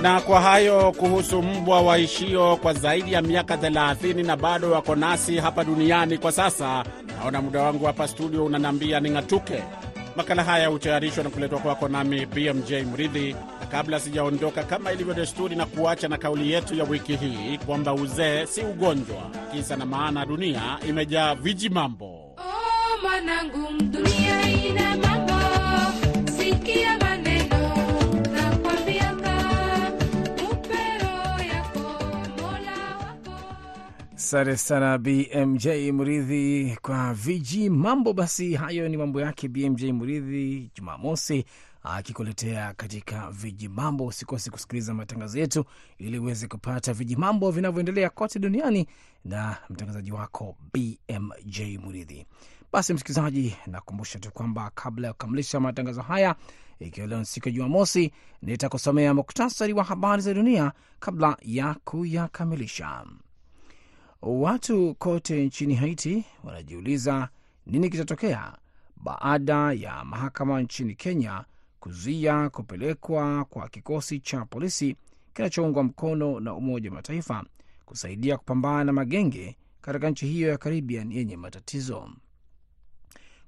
Na 0.01 0.21
kwa 0.21 0.41
hayo 0.41 0.91
kuhusu 0.91 1.41
mbwa 1.41 1.81
waishio 1.81 2.57
kwa 2.57 2.73
zaidi 2.73 3.13
ya 3.13 3.21
miaka 3.21 3.55
30 3.55 4.25
na 4.25 4.37
bado 4.37 4.71
wako 4.71 4.95
nasi 4.95 5.37
hapa 5.37 5.63
duniani 5.63 6.17
kwa 6.17 6.31
sasa. 6.31 6.83
Naona 7.19 7.41
muda 7.41 7.61
wangu 7.61 7.85
hapa 7.85 8.07
studio 8.07 8.45
unaniambia 8.45 8.99
ning'atuke. 8.99 9.63
Makala 10.15 10.43
haya 10.43 10.67
hutayarishwa 10.67 11.23
na 11.23 11.29
kuletwa 11.29 11.59
kwako 11.59 11.87
nami 11.87 12.25
BMJ 12.25 12.71
Mridhi, 12.73 13.33
na 13.59 13.65
kabla 13.65 13.99
sijaondoka, 13.99 14.63
kama 14.63 14.91
ilivyo 14.91 15.13
desturi, 15.13 15.55
na 15.55 15.65
kuacha 15.65 16.07
na 16.07 16.17
kauli 16.17 16.51
yetu 16.51 16.75
ya 16.75 16.83
wiki 16.83 17.15
hii 17.15 17.57
kwamba 17.65 17.93
uzee 17.93 18.45
si 18.45 18.61
ugonjwa. 18.61 19.29
Kisa 19.51 19.75
na 19.75 19.85
maana, 19.85 20.25
dunia 20.25 20.77
imejaa 20.89 21.35
viji 21.35 21.69
mambo. 21.69 22.05
Oh, 22.37 23.03
manangu, 23.03 23.67
dunia 23.81 24.22
Asante 34.23 34.57
sana 34.57 34.97
BMJ 34.97 35.67
Mridhi 35.91 36.77
kwa 36.81 37.13
viji 37.13 37.69
mambo. 37.69 38.13
Basi 38.13 38.53
hayo 38.55 38.89
ni 38.89 38.97
mambo 38.97 39.21
yake 39.21 39.47
BMJ 39.47 39.83
Mridhi 39.83 40.71
Jumamosi 40.75 41.45
akikuletea 41.83 42.73
katika 42.73 43.31
viji 43.31 43.67
mambo. 43.69 44.05
Usikose 44.05 44.49
kusikiliza 44.51 44.93
matangazo 44.93 45.39
yetu 45.39 45.65
ili 45.97 46.19
uweze 46.19 46.47
kupata 46.47 46.93
viji 46.93 47.15
mambo 47.15 47.51
vinavyoendelea 47.51 48.09
kote 48.09 48.39
duniani 48.39 48.87
na 49.25 49.57
mtangazaji 49.69 50.11
wako 50.11 50.55
BMJ 50.73 51.59
Muridhi. 51.83 52.25
Basi 52.73 52.93
msikilizaji, 52.93 53.55
nakumbusha 53.67 54.19
tu 54.19 54.31
kwamba 54.31 54.71
kabla 54.75 55.07
ya 55.07 55.13
kukamilisha 55.13 55.59
matangazo 55.59 56.01
haya, 56.01 56.35
ikiwa 56.79 57.07
leo 57.07 57.19
ni 57.19 57.25
siku 57.25 57.47
ya 57.49 57.55
Jumamosi, 57.55 58.11
nitakusomea 58.41 59.13
muktasari 59.13 59.73
wa 59.73 59.83
habari 59.83 60.21
za 60.21 60.33
dunia 60.33 60.71
kabla 60.99 61.37
ya 61.41 61.75
kuyakamilisha. 61.85 63.03
Watu 64.25 64.95
kote 64.95 65.45
nchini 65.45 65.75
Haiti 65.75 66.25
wanajiuliza 66.43 67.29
nini 67.65 67.89
kitatokea 67.89 68.57
baada 68.97 69.73
ya 69.73 70.05
mahakama 70.05 70.61
nchini 70.61 70.95
Kenya 70.95 71.45
kuzuia 71.79 72.49
kupelekwa 72.49 73.45
kwa 73.45 73.69
kikosi 73.69 74.19
cha 74.19 74.45
polisi 74.45 74.95
kinachoungwa 75.33 75.83
mkono 75.83 76.39
na 76.39 76.53
Umoja 76.53 76.89
wa 76.89 76.95
Mataifa 76.95 77.43
kusaidia 77.85 78.37
kupambana 78.37 78.83
na 78.83 78.93
magenge 78.93 79.57
katika 79.81 80.09
nchi 80.09 80.27
hiyo 80.27 80.49
ya 80.49 80.57
Caribbean 80.57 81.11
yenye 81.11 81.37
matatizo. 81.37 82.09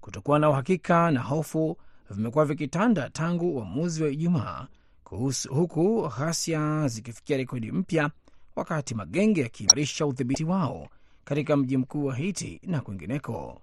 Kutokuwa 0.02 0.40
na 0.40 0.50
uhakika 0.50 1.12
na 1.12 1.20
hofu 1.22 1.78
vimekuwa 2.10 2.46
vikitanda 2.46 3.10
tangu 3.10 3.56
uamuzi 3.56 4.04
wa 4.04 4.10
Ijumaa, 4.10 4.68
huku 5.50 6.10
ghasia 6.20 6.88
zikifikia 6.88 7.38
rekodi 7.38 7.72
mpya, 7.72 8.12
wakati 8.56 8.96
magenge 8.96 9.42
yakiimarisha 9.42 10.06
udhibiti 10.06 10.44
wao 10.44 10.88
katika 11.24 11.58
mji 11.58 11.78
mkuu 11.78 12.06
wa 12.06 12.16
Haiti 12.16 12.62
na 12.64 12.82
kwingineko. 12.82 13.62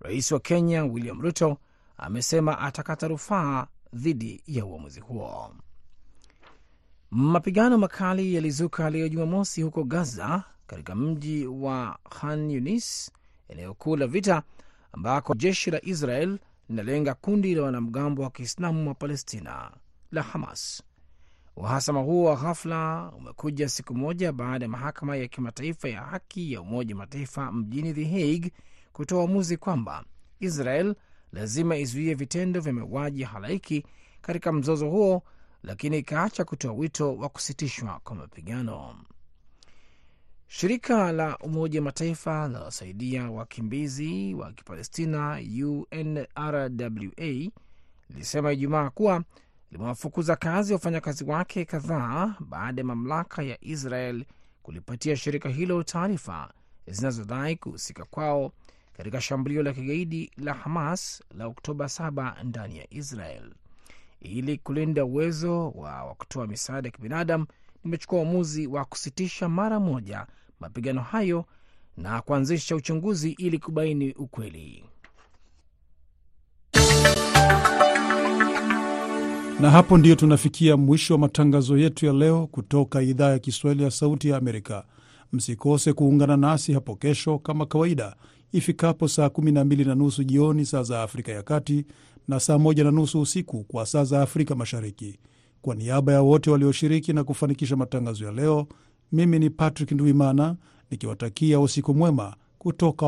Rais 0.00 0.32
wa 0.32 0.40
Kenya 0.40 0.84
William 0.84 1.20
Ruto 1.20 1.58
amesema 1.96 2.58
atakata 2.58 3.08
rufaa 3.08 3.66
dhidi 3.92 4.42
ya 4.46 4.66
uamuzi 4.66 5.00
huo. 5.00 5.54
Mapigano 7.10 7.78
makali 7.78 8.34
yalizuka 8.34 8.90
leo 8.90 9.08
Jumamosi 9.08 9.62
huko 9.62 9.84
Gaza, 9.84 10.44
katika 10.66 10.94
mji 10.94 11.46
wa 11.46 11.98
Khan 12.10 12.50
Yunis, 12.50 13.12
eneo 13.48 13.74
kuu 13.74 13.96
la 13.96 14.06
vita 14.06 14.42
ambako 14.92 15.34
jeshi 15.34 15.70
la 15.70 15.84
Israel 15.84 16.38
linalenga 16.68 17.14
kundi 17.14 17.54
la 17.54 17.62
wanamgambo 17.62 18.22
wa 18.22 18.30
Kiislamu 18.30 18.88
wa 18.88 18.94
Palestina 18.94 19.70
la 20.12 20.22
Hamas. 20.22 20.82
Uhasama 21.60 22.00
huo 22.00 22.24
wa 22.24 22.36
ghafla 22.36 23.12
umekuja 23.16 23.68
siku 23.68 23.94
moja 23.94 24.32
baada 24.32 24.64
ya 24.64 24.68
mahakama 24.68 25.16
ya 25.16 25.28
kimataifa 25.28 25.88
ya 25.88 26.00
haki 26.02 26.52
ya 26.52 26.60
Umoja 26.60 26.94
wa 26.94 26.98
Mataifa 26.98 27.52
mjini 27.52 27.94
The 27.94 28.04
Hague 28.04 28.52
kutoa 28.92 29.20
uamuzi 29.20 29.56
kwamba 29.56 30.04
Israel 30.40 30.94
lazima 31.32 31.76
izuie 31.76 32.14
vitendo 32.14 32.60
vya 32.60 32.72
mauaji 32.72 33.22
halaiki 33.22 33.84
katika 34.20 34.52
mzozo 34.52 34.90
huo, 34.90 35.22
lakini 35.62 35.98
ikaacha 35.98 36.44
kutoa 36.44 36.72
wito 36.72 37.16
wa 37.16 37.28
kusitishwa 37.28 38.00
kwa 38.04 38.16
mapigano. 38.16 38.96
Shirika 40.48 41.12
la 41.12 41.38
Umoja 41.38 41.80
wa 41.80 41.84
Mataifa 41.84 42.46
linalosaidia 42.48 43.30
wakimbizi 43.30 44.34
wa 44.34 44.52
Kipalestina, 44.52 45.40
UNRWA, 45.64 47.50
lilisema 48.10 48.52
Ijumaa 48.52 48.90
kuwa 48.90 49.24
limewafukuza 49.70 50.36
kazi 50.36 50.72
wafanyakazi 50.72 51.24
wake 51.24 51.64
kadhaa 51.64 52.34
baada 52.40 52.80
ya 52.80 52.86
mamlaka 52.86 53.42
ya 53.42 53.58
Israel 53.64 54.24
kulipatia 54.62 55.16
shirika 55.16 55.48
hilo 55.48 55.82
taarifa 55.82 56.52
zinazodai 56.86 57.56
kuhusika 57.56 58.04
kwao 58.04 58.52
katika 58.96 59.20
shambulio 59.20 59.62
la 59.62 59.72
kigaidi 59.72 60.30
la 60.36 60.54
Hamas 60.54 61.22
la 61.34 61.46
Oktoba 61.46 61.84
7 61.84 62.44
ndani 62.44 62.78
ya 62.78 62.86
Israel. 62.94 63.52
Ili 64.20 64.58
kulinda 64.58 65.04
uwezo 65.04 65.70
wa 65.70 66.04
wa 66.04 66.14
kutoa 66.14 66.46
misaada 66.46 66.88
ya 66.88 66.92
kibinadamu, 66.92 67.46
nimechukua 67.84 68.18
uamuzi 68.18 68.66
wa 68.66 68.84
kusitisha 68.84 69.48
mara 69.48 69.80
moja 69.80 70.26
mapigano 70.60 71.00
hayo 71.00 71.44
na 71.96 72.20
kuanzisha 72.22 72.76
uchunguzi 72.76 73.30
ili 73.30 73.58
kubaini 73.58 74.12
ukweli. 74.12 74.84
Na 79.60 79.70
hapo 79.70 79.98
ndiyo 79.98 80.14
tunafikia 80.14 80.76
mwisho 80.76 81.14
wa 81.14 81.20
matangazo 81.20 81.78
yetu 81.78 82.06
ya 82.06 82.12
leo 82.12 82.46
kutoka 82.46 83.02
idhaa 83.02 83.30
ya 83.30 83.38
Kiswahili 83.38 83.82
ya 83.84 83.90
Sauti 83.90 84.28
ya 84.28 84.36
Amerika. 84.36 84.84
Msikose 85.32 85.92
kuungana 85.92 86.36
nasi 86.36 86.72
hapo 86.72 86.96
kesho 86.96 87.38
kama 87.38 87.66
kawaida 87.66 88.16
ifikapo 88.52 89.08
saa 89.08 89.26
12 89.26 89.86
na 89.86 89.94
nusu 89.94 90.24
jioni 90.24 90.64
saa 90.64 90.82
za 90.82 91.02
Afrika 91.02 91.32
ya 91.32 91.42
Kati 91.42 91.84
na 92.28 92.40
saa 92.40 92.54
1 92.54 92.84
na 92.84 92.90
nusu 92.90 93.20
usiku 93.20 93.64
kwa 93.64 93.86
saa 93.86 94.04
za 94.04 94.22
Afrika 94.22 94.54
Mashariki. 94.54 95.18
Kwa 95.62 95.74
niaba 95.74 96.12
ya 96.12 96.22
wote 96.22 96.50
walioshiriki 96.50 97.12
na 97.12 97.24
kufanikisha 97.24 97.76
matangazo 97.76 98.24
ya 98.24 98.32
leo, 98.32 98.66
mimi 99.12 99.38
ni 99.38 99.50
Patrick 99.50 99.92
Ndwimana 99.92 100.56
nikiwatakia 100.90 101.60
usiku 101.60 101.94
mwema 101.94 102.34
kutoka 102.58 103.06